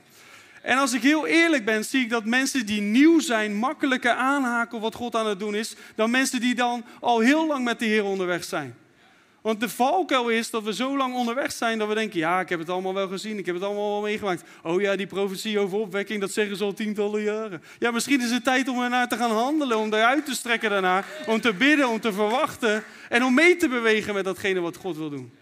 [0.63, 4.79] En als ik heel eerlijk ben, zie ik dat mensen die nieuw zijn makkelijker aanhaken
[4.79, 7.85] wat God aan het doen is, dan mensen die dan al heel lang met de
[7.85, 8.75] Heer onderweg zijn.
[9.41, 12.49] Want de valkuil is dat we zo lang onderweg zijn dat we denken: ja, ik
[12.49, 14.43] heb het allemaal wel gezien, ik heb het allemaal wel meegemaakt.
[14.63, 17.63] Oh ja, die profetie over opwekking, dat zeggen ze al tientallen jaren.
[17.79, 21.03] Ja, misschien is het tijd om ernaar te gaan handelen, om eruit te strekken daarna,
[21.27, 24.97] om te bidden, om te verwachten en om mee te bewegen met datgene wat God
[24.97, 25.33] wil doen.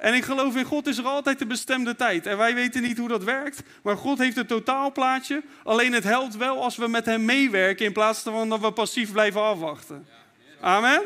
[0.00, 2.26] En ik geloof in God is er altijd de bestemde tijd.
[2.26, 5.42] En wij weten niet hoe dat werkt, maar God heeft het totaalplaatje.
[5.62, 9.12] Alleen het helpt wel als we met Hem meewerken in plaats van dat we passief
[9.12, 10.06] blijven afwachten.
[10.60, 11.02] Amen.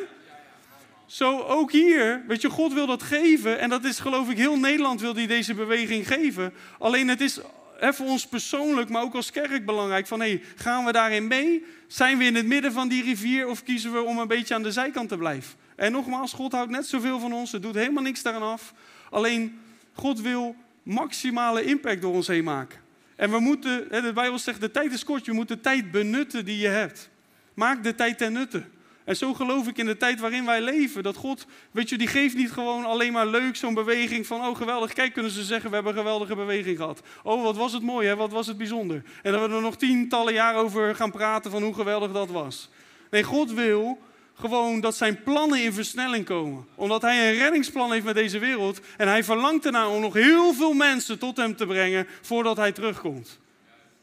[1.06, 3.58] Zo ook hier, weet je, God wil dat geven.
[3.58, 6.52] En dat is geloof ik heel Nederland wil die deze beweging geven.
[6.78, 7.40] Alleen het is
[7.78, 10.06] hè, voor ons persoonlijk, maar ook als kerk belangrijk.
[10.06, 11.64] Van hey, gaan we daarin mee?
[11.86, 14.62] Zijn we in het midden van die rivier of kiezen we om een beetje aan
[14.62, 15.58] de zijkant te blijven?
[15.78, 17.52] En nogmaals, God houdt net zoveel van ons.
[17.52, 18.74] Het doet helemaal niks daaraan af.
[19.10, 19.60] Alleen,
[19.92, 22.78] God wil maximale impact door ons heen maken.
[23.16, 25.24] En we moeten, de Bijbel zegt, de tijd is kort.
[25.24, 27.10] Je moet de tijd benutten die je hebt.
[27.54, 28.64] Maak de tijd ten nutte.
[29.04, 31.02] En zo geloof ik in de tijd waarin wij leven.
[31.02, 34.56] Dat God, weet je, die geeft niet gewoon alleen maar leuk zo'n beweging van, oh
[34.56, 37.02] geweldig, kijk kunnen ze zeggen, we hebben een geweldige beweging gehad.
[37.22, 38.16] Oh wat was het mooi, hè?
[38.16, 39.02] wat was het bijzonder.
[39.22, 42.70] En dat we er nog tientallen jaren over gaan praten van hoe geweldig dat was.
[43.10, 43.98] Nee, God wil
[44.38, 46.66] gewoon dat zijn plannen in versnelling komen.
[46.74, 48.80] Omdat hij een reddingsplan heeft met deze wereld.
[48.96, 52.72] En hij verlangt ernaar om nog heel veel mensen tot hem te brengen voordat hij
[52.72, 53.38] terugkomt.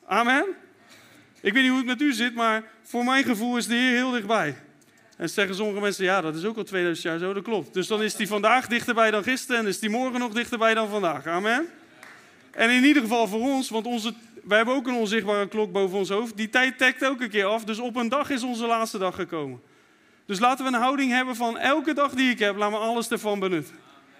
[0.08, 0.46] Amen.
[1.42, 3.96] Ik weet niet hoe het met u zit, maar voor mijn gevoel is de Heer
[3.96, 4.56] heel dichtbij.
[5.18, 7.74] En zeggen sommige mensen, ja, dat is ook al 2000 jaar zo, dat klopt.
[7.74, 10.90] Dus dan is die vandaag dichterbij dan gisteren en is die morgen nog dichterbij dan
[10.90, 11.28] vandaag.
[11.28, 11.68] Amen.
[12.52, 14.14] En in ieder geval voor ons, want onze,
[14.44, 16.38] wij hebben ook een onzichtbare klok boven ons hoofd.
[16.38, 19.16] Die tijd tekt ook een keer af, dus op een dag is onze laatste dag
[19.16, 19.62] gekomen.
[20.26, 23.10] Dus laten we een houding hebben van elke dag die ik heb, laat me alles
[23.10, 23.76] ervan benutten.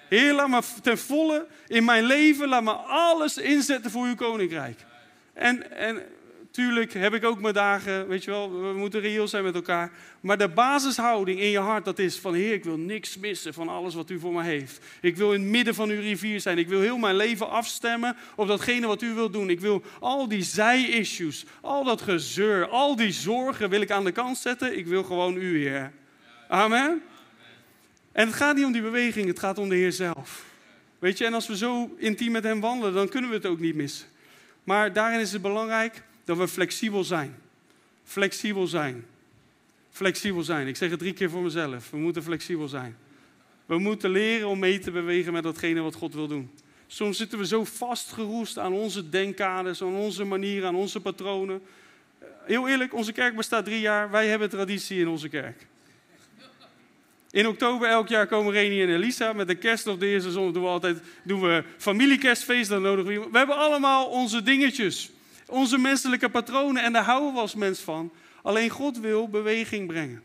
[0.10, 4.80] Heer, laat me ten volle in mijn leven, laat me alles inzetten voor uw koninkrijk.
[5.34, 6.04] En, en
[6.56, 9.92] tuurlijk heb ik ook mijn dagen, weet je wel, we moeten reëel zijn met elkaar.
[10.20, 13.70] Maar de basishouding in je hart, dat is van Heer, ik wil niks missen van
[13.70, 14.80] alles wat u voor me heeft.
[15.02, 16.58] Ik wil in het midden van uw rivier zijn.
[16.58, 19.50] Ik wil heel mijn leven afstemmen op datgene wat u wilt doen.
[19.50, 24.12] Ik wil al die zij-issues, al dat gezeur, al die zorgen wil ik aan de
[24.12, 24.78] kant zetten.
[24.78, 25.92] Ik wil gewoon u, Heer.
[26.48, 27.02] Amen.
[28.12, 30.46] En het gaat niet om die beweging, het gaat om de Heer zelf.
[31.00, 33.60] Weet je, en als we zo intiem met Hem wandelen, dan kunnen we het ook
[33.60, 34.08] niet missen.
[34.64, 37.36] Maar daarin is het belangrijk dat we flexibel zijn.
[38.04, 39.06] Flexibel zijn.
[39.92, 40.68] Flexibel zijn.
[40.68, 41.90] Ik zeg het drie keer voor mezelf.
[41.90, 42.98] We moeten flexibel zijn.
[43.66, 46.52] We moeten leren om mee te bewegen met datgene wat God wil doen.
[46.88, 51.62] Soms zitten we zo vastgeroest aan onze denkkaders, aan onze manieren, aan onze patronen.
[52.46, 54.12] Heel eerlijk, onze kerk bestaat drie jaar.
[54.12, 55.68] Wij hebben traditie in onze kerk.
[57.32, 60.54] In oktober elk jaar komen Reni en Elisa met de kerst of de eerste zondag
[60.54, 62.70] doen we altijd doen we familiekerstfeest.
[62.70, 63.30] Dan nodigen we.
[63.32, 65.12] We hebben allemaal onze dingetjes,
[65.48, 68.12] onze menselijke patronen en daar houden we als mens van.
[68.42, 70.24] Alleen God wil beweging brengen.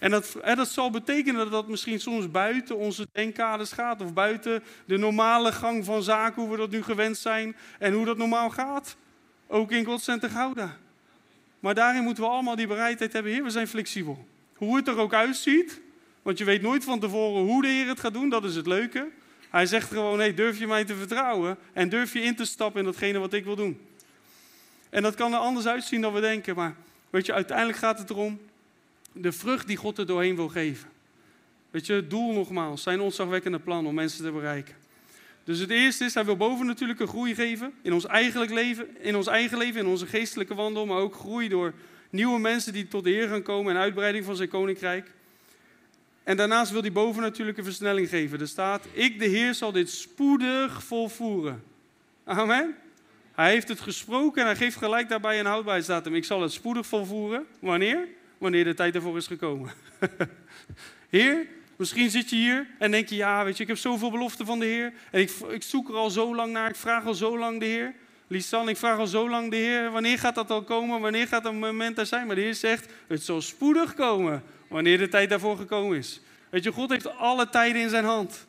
[0.00, 4.00] En dat, dat zal betekenen dat dat misschien soms buiten onze denkkaders gaat.
[4.00, 7.56] Of buiten de normale gang van zaken, hoe we dat nu gewend zijn.
[7.78, 8.96] En hoe dat normaal gaat.
[9.46, 10.76] Ook in Godscenter Gouda.
[11.60, 13.32] Maar daarin moeten we allemaal die bereidheid hebben.
[13.32, 14.26] Heer, we zijn flexibel.
[14.54, 15.80] Hoe het er ook uitziet.
[16.22, 18.28] Want je weet nooit van tevoren hoe de Heer het gaat doen.
[18.28, 19.08] Dat is het leuke.
[19.50, 21.56] Hij zegt gewoon, hey, durf je mij te vertrouwen?
[21.72, 23.89] En durf je in te stappen in datgene wat ik wil doen?
[24.90, 26.54] En dat kan er anders uitzien dan we denken.
[26.54, 26.74] Maar
[27.10, 28.40] weet je, uiteindelijk gaat het erom
[29.12, 30.88] de vrucht die God er doorheen wil geven.
[31.70, 34.74] Weet je, het doel nogmaals, zijn ontzagwekkende plan om mensen te bereiken.
[35.44, 39.26] Dus het eerste is, hij wil bovennatuurlijke groei geven in ons, eigen leven, in ons
[39.26, 41.74] eigen leven, in onze geestelijke wandel, maar ook groei door
[42.10, 45.10] nieuwe mensen die tot de Heer gaan komen en uitbreiding van zijn koninkrijk.
[46.22, 48.40] En daarnaast wil hij bovennatuurlijke versnelling geven.
[48.40, 51.62] Er staat, ik de Heer zal dit spoedig volvoeren.
[52.24, 52.76] Amen.
[53.40, 56.14] Hij heeft het gesproken en hij geeft gelijk daarbij een houdbaarheidsdatum.
[56.14, 57.46] Ik zal het spoedig volvoeren.
[57.60, 58.08] Wanneer?
[58.38, 59.70] Wanneer de tijd ervoor is gekomen.
[61.08, 64.46] Heer, misschien zit je hier en denk je, ja, weet je, ik heb zoveel beloften
[64.46, 64.92] van de Heer.
[65.10, 67.66] En ik, ik zoek er al zo lang naar, ik vraag al zo lang de
[67.66, 67.94] Heer.
[68.26, 71.00] Lisan, ik vraag al zo lang de Heer, wanneer gaat dat al komen?
[71.00, 72.26] Wanneer gaat dat moment er zijn?
[72.26, 76.20] Maar de Heer zegt, het zal spoedig komen, wanneer de tijd daarvoor gekomen is.
[76.50, 78.46] Weet je, God heeft alle tijden in zijn hand.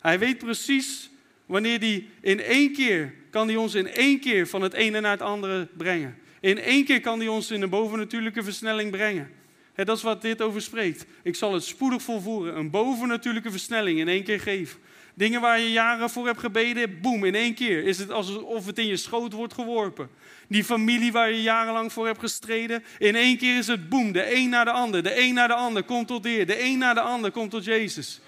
[0.00, 1.09] Hij weet precies
[1.50, 5.10] wanneer hij in één keer, kan hij ons in één keer van het ene naar
[5.10, 6.18] het andere brengen.
[6.40, 9.30] In één keer kan hij ons in een bovennatuurlijke versnelling brengen.
[9.74, 11.06] dat is wat dit over spreekt.
[11.22, 12.56] Ik zal het spoedig volvoeren.
[12.56, 14.78] Een bovennatuurlijke versnelling in één keer geven.
[15.14, 18.78] Dingen waar je jaren voor hebt gebeden, boem, in één keer is het alsof het
[18.78, 20.10] in je schoot wordt geworpen.
[20.48, 24.34] Die familie waar je jarenlang voor hebt gestreden, in één keer is het boem, de
[24.34, 26.94] een naar de ander, de een naar de ander komt tot Heer, de een naar
[26.94, 28.20] de ander komt tot Jezus.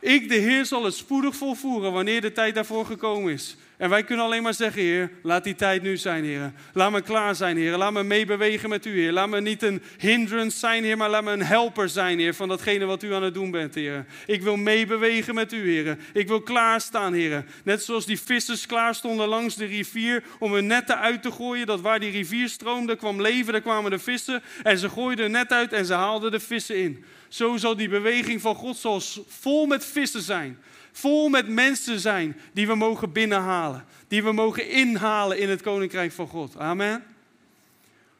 [0.00, 3.56] Ik, de Heer, zal het spoedig volvoeren wanneer de tijd daarvoor gekomen is.
[3.76, 6.52] En wij kunnen alleen maar zeggen, Heer, laat die tijd nu zijn, Heer.
[6.72, 7.76] Laat me klaar zijn, Heer.
[7.76, 9.12] Laat me meebewegen met u, Heer.
[9.12, 12.48] Laat me niet een hindrance zijn, Heer, maar laat me een helper zijn, Heer, van
[12.48, 14.06] datgene wat u aan het doen bent, Heer.
[14.26, 15.96] Ik wil meebewegen met u, Heer.
[16.12, 17.44] Ik wil klaarstaan, Heer.
[17.64, 21.66] Net zoals die vissers klaar stonden langs de rivier om hun netten uit te gooien,
[21.66, 24.42] dat waar die rivier stroomde kwam leven, daar kwamen de vissen.
[24.62, 27.04] En ze gooiden een net uit en ze haalden de vissen in.
[27.30, 30.58] Zo zal die beweging van God zoals vol met vissen zijn
[30.92, 33.84] vol met mensen zijn die we mogen binnenhalen.
[34.08, 36.56] Die we mogen inhalen in het koninkrijk van God.
[36.56, 37.04] Amen.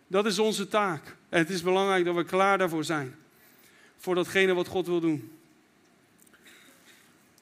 [0.07, 1.17] Dat is onze taak.
[1.29, 3.15] En het is belangrijk dat we klaar daarvoor zijn.
[3.99, 5.33] Voor datgene wat God wil doen.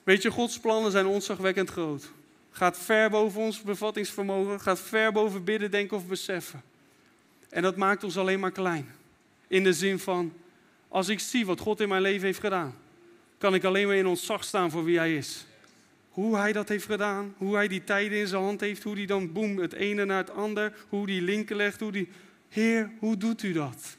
[0.03, 2.11] Weet je, Gods plannen zijn ontzagwekkend groot.
[2.51, 4.61] Gaat ver boven ons bevattingsvermogen.
[4.61, 6.63] Gaat ver boven bidden, denken of beseffen.
[7.49, 8.95] En dat maakt ons alleen maar klein.
[9.47, 10.33] In de zin van,
[10.89, 12.75] als ik zie wat God in mijn leven heeft gedaan
[13.39, 15.47] kan ik alleen maar in ontzag staan voor wie hij is.
[16.09, 19.07] Hoe hij dat heeft gedaan, hoe hij die tijden in zijn hand heeft, hoe hij
[19.07, 22.09] dan boem het ene naar het ander, hoe die linken legt, hoe die...
[22.49, 23.97] Heer, hoe doet u dat?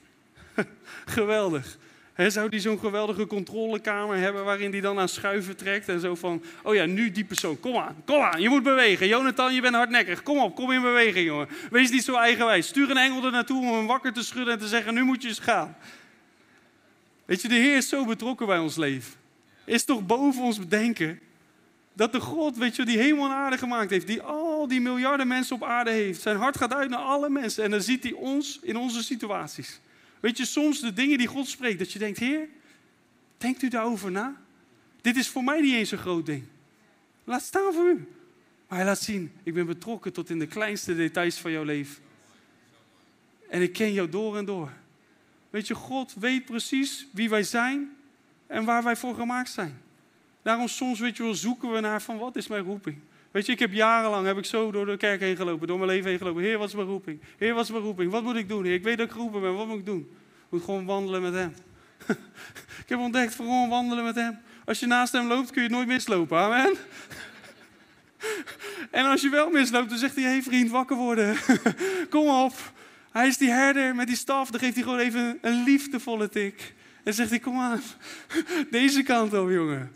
[1.06, 1.78] Geweldig.
[2.16, 6.44] zou hij zo'n geweldige controlekamer hebben waarin hij dan aan schuiven trekt en zo van,
[6.64, 9.08] oh ja, nu die persoon, kom aan, kom aan, je moet bewegen.
[9.08, 11.48] Jonathan, je bent hardnekkig, kom op, kom in beweging, jongen.
[11.70, 12.68] Wees niet zo eigenwijs.
[12.68, 15.22] Stuur een engel er naartoe om hem wakker te schudden en te zeggen, nu moet
[15.22, 15.76] je eens gaan.
[17.30, 19.20] Weet je, de Heer is zo betrokken bij ons leven
[19.70, 21.20] is toch boven ons bedenken.
[21.94, 25.28] Dat de God, weet je, die hemel en aarde gemaakt heeft, die al die miljarden
[25.28, 28.12] mensen op aarde heeft, zijn hart gaat uit naar alle mensen en dan ziet hij
[28.12, 29.80] ons in onze situaties.
[30.20, 32.48] Weet je, soms de dingen die God spreekt, dat je denkt, Heer,
[33.38, 34.36] denkt u daarover na?
[35.02, 36.44] Dit is voor mij niet eens een groot ding.
[37.24, 38.08] Laat staan voor u.
[38.68, 42.04] Maar hij laat zien, ik ben betrokken tot in de kleinste details van jouw leven.
[43.50, 44.72] En ik ken jou door en door.
[45.50, 47.96] Weet je, God weet precies wie wij zijn
[48.48, 49.82] en waar wij voor gemaakt zijn.
[50.42, 52.98] Daarom soms, weet je wel, zoeken we naar van wat is mijn roeping.
[53.32, 55.90] Weet je, ik heb jarenlang heb ik zo door de kerk heen gelopen, door mijn
[55.90, 56.44] leven heen gelopen.
[56.44, 57.22] Heer, wat is mijn roeping?
[57.38, 58.12] Heer, wat is mijn roeping?
[58.12, 58.66] Wat moet ik doen?
[58.66, 60.00] Ik weet dat ik geroepen ben, wat moet ik doen?
[60.00, 61.54] Ik moet gewoon wandelen met hem.
[62.84, 64.40] ik heb ontdekt, gewoon wandelen met hem.
[64.66, 66.38] Als je naast hem loopt, kun je nooit mislopen.
[66.38, 66.74] Amen.
[68.92, 71.38] en als je wel misloopt, dan zegt hij, hé hey vriend, wakker worden.
[72.10, 72.54] Kom op.
[73.20, 76.74] Hij is die herder met die staf, dan geeft hij gewoon even een liefdevolle tik.
[77.04, 77.82] En zegt hij, kom aan,
[78.72, 79.92] deze kant op jongen.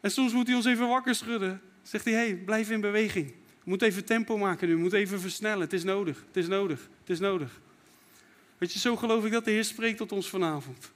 [0.00, 1.60] En soms moet hij ons even wakker schudden.
[1.82, 3.34] Zegt hij, hey, blijf in beweging.
[3.64, 5.60] Moet even tempo maken nu, moet even versnellen.
[5.60, 7.60] Het is nodig, het is nodig, het is nodig.
[8.58, 10.80] Weet je, zo geloof ik dat de Heer spreekt tot ons vanavond.
[10.80, 10.92] Dat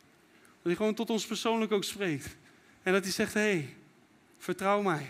[0.63, 2.37] hij gewoon tot ons persoonlijk ook spreekt.
[2.83, 3.75] En dat hij zegt, hey,
[4.39, 5.07] vertrouw mij.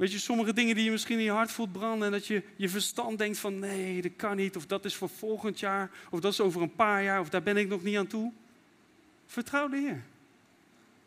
[0.00, 2.42] Weet je, sommige dingen die je misschien in je hart voelt branden en dat je
[2.56, 6.20] je verstand denkt van nee, dat kan niet, of dat is voor volgend jaar, of
[6.20, 8.32] dat is over een paar jaar, of daar ben ik nog niet aan toe.
[9.26, 10.02] Vertrouw de Heer.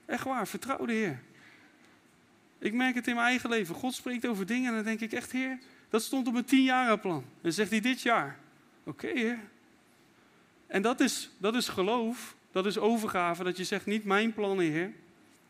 [0.05, 1.21] Echt waar, vertrouw de Heer.
[2.59, 3.75] Ik merk het in mijn eigen leven.
[3.75, 7.25] God spreekt over dingen en dan denk ik echt, Heer, dat stond op mijn plan.
[7.41, 8.39] En zegt hij dit jaar.
[8.83, 9.39] Oké, Heer.
[10.67, 14.71] En dat is, dat is geloof, dat is overgave, dat je zegt, niet mijn plannen,
[14.71, 14.91] Heer.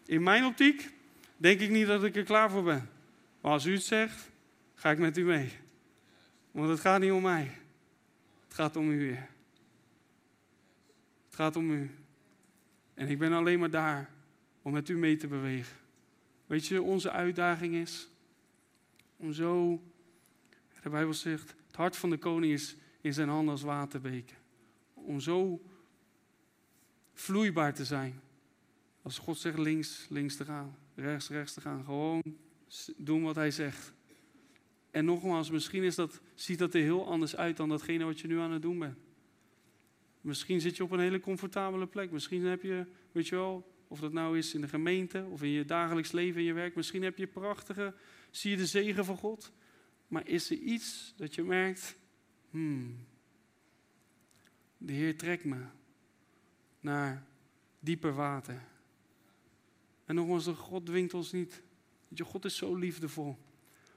[0.06, 0.90] In mijn optiek
[1.38, 2.93] denk ik niet dat ik er klaar voor ben.
[3.44, 4.30] Maar als u het zegt,
[4.74, 5.52] ga ik met u mee.
[6.52, 7.52] Want het gaat niet om mij.
[8.44, 9.16] Het gaat om u.
[11.26, 11.92] Het gaat om u.
[12.94, 14.10] En ik ben alleen maar daar
[14.62, 15.78] om met u mee te bewegen.
[16.46, 18.10] Weet je, onze uitdaging is
[19.18, 19.82] om zo,
[20.82, 24.38] de Bijbel zegt, het hart van de koning is in zijn handen als waterbeken.
[24.94, 25.62] Om zo
[27.14, 28.22] vloeibaar te zijn.
[29.02, 31.84] Als God zegt links, links te gaan, rechts, rechts te gaan.
[31.84, 32.22] Gewoon
[32.98, 33.94] doen wat hij zegt.
[34.92, 38.28] En nogmaals, misschien is dat, ziet dat er heel anders uit dan datgene wat je
[38.28, 38.98] nu aan het doen bent.
[40.22, 42.12] Misschien zit je op een hele comfortabele plek.
[42.12, 45.50] Misschien heb je, weet je wel, of dat nou is in de gemeente of in
[45.50, 46.76] je dagelijks leven, in je werk.
[46.76, 47.94] Misschien heb je prachtige,
[48.32, 49.52] zie je de zegen van God.
[50.08, 51.98] Maar is er iets dat je merkt,
[52.50, 53.06] hmm,
[54.78, 55.66] de Heer trekt me
[56.80, 57.26] naar
[57.80, 58.62] dieper water.
[60.06, 61.64] En nogmaals, God dwingt ons niet.
[62.14, 63.38] Weet je, God is zo liefdevol.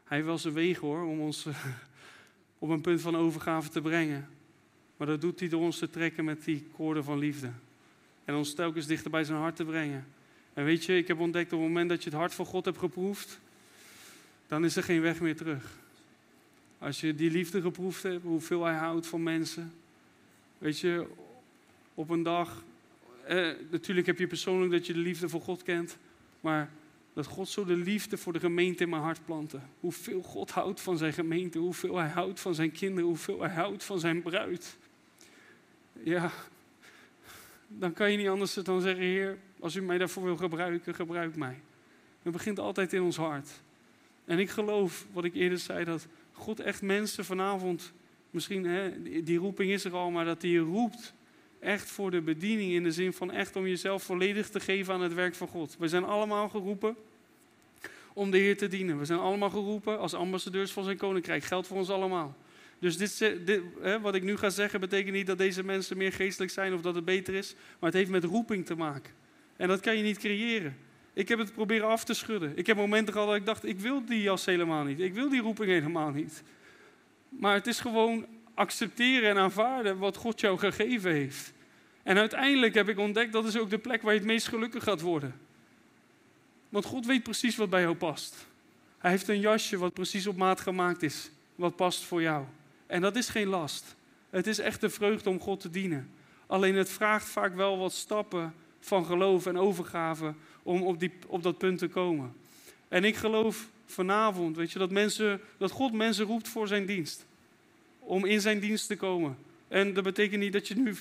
[0.04, 1.46] Hij wel zijn wegen hoor, om ons
[2.58, 4.28] op een punt van overgave te brengen.
[4.96, 7.50] Maar dat doet hij door ons te trekken met die koorden van liefde.
[8.24, 10.06] En ons telkens dichter bij zijn hart te brengen.
[10.54, 12.64] En weet je, ik heb ontdekt op het moment dat je het hart van God
[12.64, 13.40] hebt geproefd,
[14.46, 15.78] dan is er geen weg meer terug.
[16.78, 19.72] Als je die liefde geproefd hebt, hoeveel hij houdt van mensen.
[20.58, 21.06] Weet je,
[21.94, 22.64] op een dag,
[23.26, 25.96] eh, natuurlijk heb je persoonlijk dat je de liefde voor God kent,
[26.40, 26.70] maar
[27.16, 29.60] dat God zo de liefde voor de gemeente in mijn hart plantte.
[29.80, 33.84] Hoeveel God houdt van zijn gemeente, hoeveel hij houdt van zijn kinderen, hoeveel hij houdt
[33.84, 34.76] van zijn bruid
[36.02, 36.32] ja,
[37.68, 41.36] dan kan je niet anders dan zeggen, Heer, als u mij daarvoor wil gebruiken, gebruik
[41.36, 41.60] mij.
[42.22, 43.50] Het begint altijd in ons hart.
[44.24, 47.92] En ik geloof, wat ik eerder zei, dat God echt mensen vanavond,
[48.30, 51.14] misschien hè, die roeping is er al, maar dat hij je roept
[51.66, 55.00] echt voor de bediening in de zin van echt om jezelf volledig te geven aan
[55.00, 55.76] het werk van God.
[55.78, 56.96] We zijn allemaal geroepen
[58.12, 58.98] om de Heer te dienen.
[58.98, 61.44] We zijn allemaal geroepen als ambassadeurs van zijn koninkrijk.
[61.44, 62.36] Geldt voor ons allemaal.
[62.78, 63.60] Dus dit,
[64.02, 66.94] wat ik nu ga zeggen betekent niet dat deze mensen meer geestelijk zijn of dat
[66.94, 67.54] het beter is.
[67.54, 69.12] Maar het heeft met roeping te maken.
[69.56, 70.76] En dat kan je niet creëren.
[71.12, 72.52] Ik heb het proberen af te schudden.
[72.56, 75.00] Ik heb momenten gehad dat ik dacht, ik wil die jas helemaal niet.
[75.00, 76.42] Ik wil die roeping helemaal niet.
[77.28, 81.54] Maar het is gewoon accepteren en aanvaarden wat God jou gegeven heeft.
[82.06, 84.82] En uiteindelijk heb ik ontdekt, dat is ook de plek waar je het meest gelukkig
[84.82, 85.34] gaat worden.
[86.68, 88.46] Want God weet precies wat bij jou past.
[88.98, 92.44] Hij heeft een jasje wat precies op maat gemaakt is, wat past voor jou.
[92.86, 93.96] En dat is geen last.
[94.30, 96.10] Het is echt de vreugde om God te dienen.
[96.46, 101.42] Alleen het vraagt vaak wel wat stappen van geloof en overgave om op, die, op
[101.42, 102.32] dat punt te komen.
[102.88, 107.26] En ik geloof vanavond, weet je, dat, mensen, dat God mensen roept voor zijn dienst.
[107.98, 109.45] Om in zijn dienst te komen.
[109.68, 110.94] En dat betekent niet dat je nu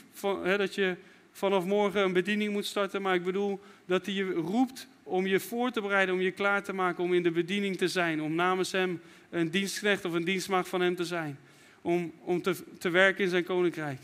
[0.44, 0.96] hè, dat je
[1.32, 5.40] vanaf morgen een bediening moet starten, maar ik bedoel dat hij je roept om je
[5.40, 8.36] voor te bereiden, om je klaar te maken om in de bediening te zijn, om
[8.36, 11.40] namens hem een dienstknecht of een dienstmaagd van hem te zijn,
[11.82, 14.00] om, om te, te werken in zijn koninkrijk.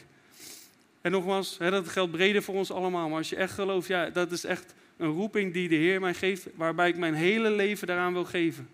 [1.02, 4.10] En nogmaals, hè, dat geldt breder voor ons allemaal, maar als je echt gelooft, ja,
[4.10, 7.88] dat is echt een roeping die de Heer mij geeft, waarbij ik mijn hele leven
[7.88, 8.70] daaraan wil geven.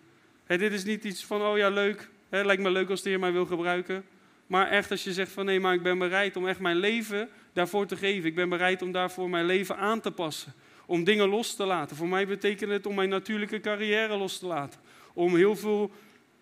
[0.46, 3.10] Hè, dit is niet iets van, oh ja, leuk, hè, lijkt me leuk als de
[3.10, 4.04] Heer mij wil gebruiken.
[4.48, 7.30] Maar echt als je zegt van nee, maar ik ben bereid om echt mijn leven
[7.54, 8.30] daarvoor te geven.
[8.30, 10.54] Ik ben bereid om daarvoor mijn leven aan te passen.
[10.86, 11.96] Om dingen los te laten.
[11.96, 14.80] Voor mij betekent het om mijn natuurlijke carrière los te laten.
[15.14, 15.92] Om heel veel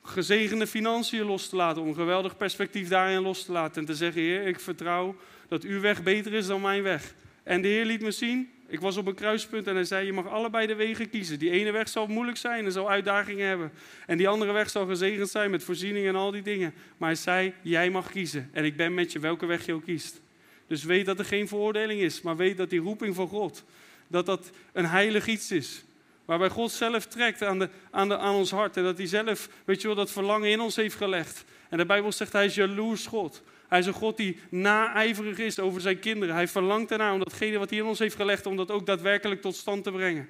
[0.03, 1.81] gezegende financiën los te laten.
[1.81, 3.81] Om een geweldig perspectief daarin los te laten.
[3.81, 5.15] En te zeggen, Heer, ik vertrouw
[5.47, 7.13] dat uw weg beter is dan mijn weg.
[7.43, 10.13] En de Heer liet me zien, ik was op een kruispunt en hij zei, je
[10.13, 11.39] mag allebei de wegen kiezen.
[11.39, 13.71] Die ene weg zal moeilijk zijn en zal uitdagingen hebben.
[14.05, 16.73] En die andere weg zal gezegend zijn met voorzieningen en al die dingen.
[16.97, 18.49] Maar hij zei, jij mag kiezen.
[18.51, 20.21] En ik ben met je, welke weg je ook kiest.
[20.67, 23.63] Dus weet dat er geen veroordeling is, maar weet dat die roeping van God,
[24.07, 25.83] dat dat een heilig iets is.
[26.25, 28.77] Waarbij God zelf trekt aan, de, aan, de, aan ons hart.
[28.77, 31.43] En dat hij zelf, weet je wel, dat verlangen in ons heeft gelegd.
[31.69, 33.43] En de Bijbel zegt, hij is jaloers God.
[33.67, 36.35] Hij is een God die naijverig is over zijn kinderen.
[36.35, 39.41] Hij verlangt ernaar om datgene wat hij in ons heeft gelegd, om dat ook daadwerkelijk
[39.41, 40.27] tot stand te brengen.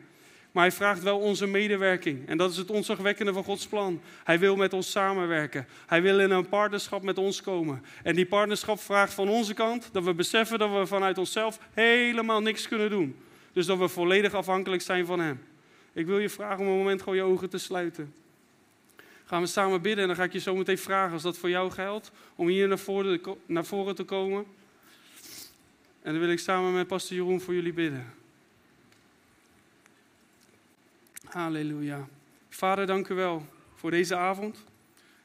[0.51, 2.27] Maar hij vraagt wel onze medewerking.
[2.27, 4.01] En dat is het onzagwekkende van Gods plan.
[4.23, 5.67] Hij wil met ons samenwerken.
[5.85, 7.83] Hij wil in een partnerschap met ons komen.
[8.03, 12.41] En die partnerschap vraagt van onze kant dat we beseffen dat we vanuit onszelf helemaal
[12.41, 13.15] niks kunnen doen.
[13.53, 15.39] Dus dat we volledig afhankelijk zijn van Hem.
[15.93, 18.13] Ik wil je vragen om een moment gewoon je ogen te sluiten
[19.25, 20.01] gaan we samen bidden.
[20.01, 22.67] En dan ga ik je zo meteen vragen, als dat voor jou geldt, om hier
[22.67, 24.45] naar voren, naar voren te komen.
[26.01, 28.13] En dan wil ik samen met pastor Jeroen voor jullie bidden.
[31.23, 32.07] Halleluja.
[32.49, 33.45] Vader, dank u wel
[33.75, 34.63] voor deze avond.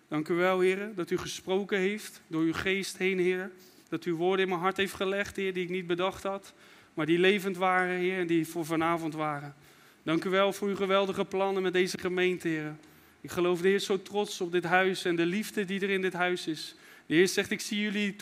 [0.08, 3.50] Dank u wel, Heer, dat u gesproken heeft door uw geest heen, Heer.
[3.88, 6.52] Dat u woorden in mijn hart heeft gelegd, Heer, die ik niet bedacht had.
[6.94, 9.54] Maar die levend waren, Heer, en die voor vanavond waren.
[10.02, 12.74] Dank u wel voor uw geweldige plannen met deze gemeente, Heer.
[13.20, 16.02] Ik geloof de Heer zo trots op dit huis en de liefde die er in
[16.02, 16.74] dit huis is.
[17.06, 18.16] De Heer zegt, ik zie jullie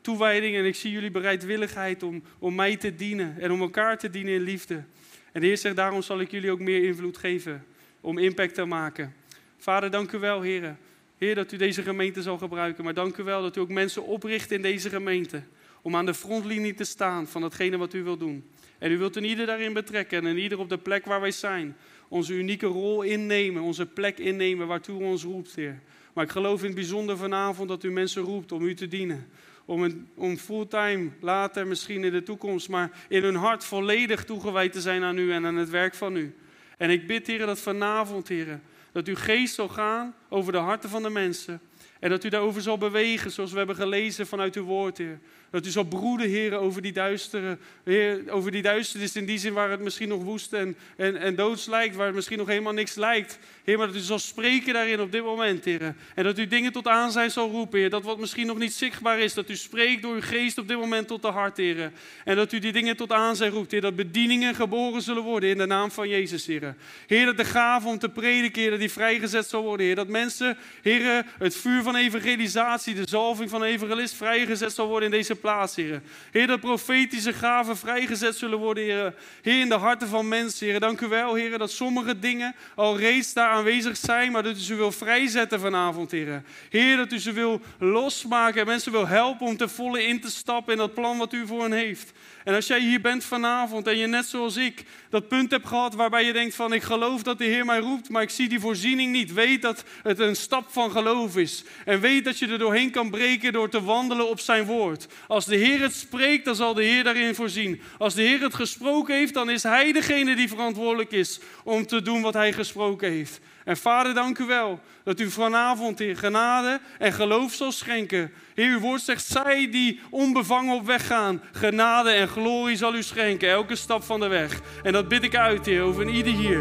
[0.00, 4.10] toewijding en ik zie jullie bereidwilligheid om, om mij te dienen en om elkaar te
[4.10, 4.84] dienen in liefde.
[5.32, 7.64] En de Heer zegt, daarom zal ik jullie ook meer invloed geven
[8.00, 9.14] om impact te maken.
[9.58, 10.76] Vader, dank u wel, Heer.
[11.18, 12.84] Heer, dat u deze gemeente zal gebruiken.
[12.84, 15.42] Maar dank u wel dat u ook mensen opricht in deze gemeente.
[15.82, 18.44] Om aan de frontlinie te staan van datgene wat u wilt doen.
[18.78, 21.76] En u wilt een ieder daarin betrekken en ieder op de plek waar wij zijn
[22.10, 25.80] onze unieke rol innemen, onze plek innemen waartoe u ons roept, Heer.
[26.12, 29.28] Maar ik geloof in het bijzonder vanavond dat u mensen roept om u te dienen.
[29.64, 34.72] Om, een, om fulltime, later misschien in de toekomst, maar in hun hart volledig toegewijd
[34.72, 36.34] te zijn aan u en aan het werk van u.
[36.78, 38.60] En ik bid, Heer, dat vanavond, Heer,
[38.92, 41.60] dat uw geest zal gaan over de harten van de mensen.
[42.00, 45.18] En dat u daarover zal bewegen, zoals we hebben gelezen vanuit uw woord, Heer.
[45.50, 49.52] Dat u zal broeden, Heer, over die duistere, Heer, over die duisternis in die zin
[49.52, 52.72] waar het misschien nog woest en, en, en doods lijkt, waar het misschien nog helemaal
[52.72, 53.38] niks lijkt.
[53.64, 55.94] Heer, maar dat u zal spreken daarin op dit moment, Heer.
[56.14, 57.90] En dat u dingen tot aanzijn zal roepen, Heer.
[57.90, 60.78] Dat wat misschien nog niet zichtbaar is, dat u spreekt door uw geest op dit
[60.78, 61.92] moment tot de hart, Heer.
[62.24, 63.80] En dat u die dingen tot aanzijn roept, Heer.
[63.80, 66.74] Dat bedieningen geboren zullen worden in de naam van Jezus, Heer.
[67.06, 69.94] Heer, dat de gave om te prediken, Heer, die vrijgezet zal worden, Heer.
[69.94, 75.16] Dat mensen, Heer, het vuur van evangelisatie, de zalving van evangelist vrijgezet zal worden in
[75.16, 76.02] deze plaats, Heer.
[76.30, 79.14] Heer, dat profetische gaven vrijgezet zullen worden, Heer.
[79.42, 80.80] Heer, in de harten van mensen, Heer.
[80.80, 84.60] Dank u wel, Heer, dat sommige dingen al reeds daar aanwezig zijn, maar dat u
[84.60, 86.42] ze wil vrijzetten vanavond, Heer.
[86.68, 90.30] Heer, dat u ze wil losmaken en mensen wil helpen om te volle in te
[90.30, 92.12] stappen in dat plan wat u voor hen heeft.
[92.44, 95.94] En als jij hier bent vanavond en je net zoals ik dat punt hebt gehad
[95.94, 98.60] waarbij je denkt van ik geloof dat de Heer mij roept, maar ik zie die
[98.60, 99.32] voorziening niet.
[99.32, 101.64] Weet dat het een stap van geloof is.
[101.84, 105.06] En weet dat je er doorheen kan breken door te wandelen op zijn woord.
[105.26, 107.80] Als de Heer het spreekt, dan zal de Heer daarin voorzien.
[107.98, 112.02] Als de Heer het gesproken heeft, dan is Hij degene die verantwoordelijk is om te
[112.02, 113.40] doen wat Hij gesproken heeft.
[113.64, 118.32] En vader, dank u wel dat u vanavond in genade en geloof zal schenken.
[118.54, 123.02] Heer, uw woord zegt, zij die onbevangen op weg gaan, genade en glorie zal u
[123.02, 124.60] schenken, elke stap van de weg.
[124.82, 126.58] En dat bid ik uit, Heer, over ieder hier.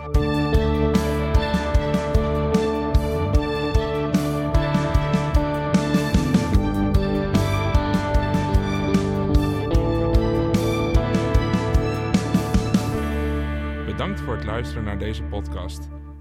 [13.86, 15.99] Bedankt voor het luisteren naar deze podcast.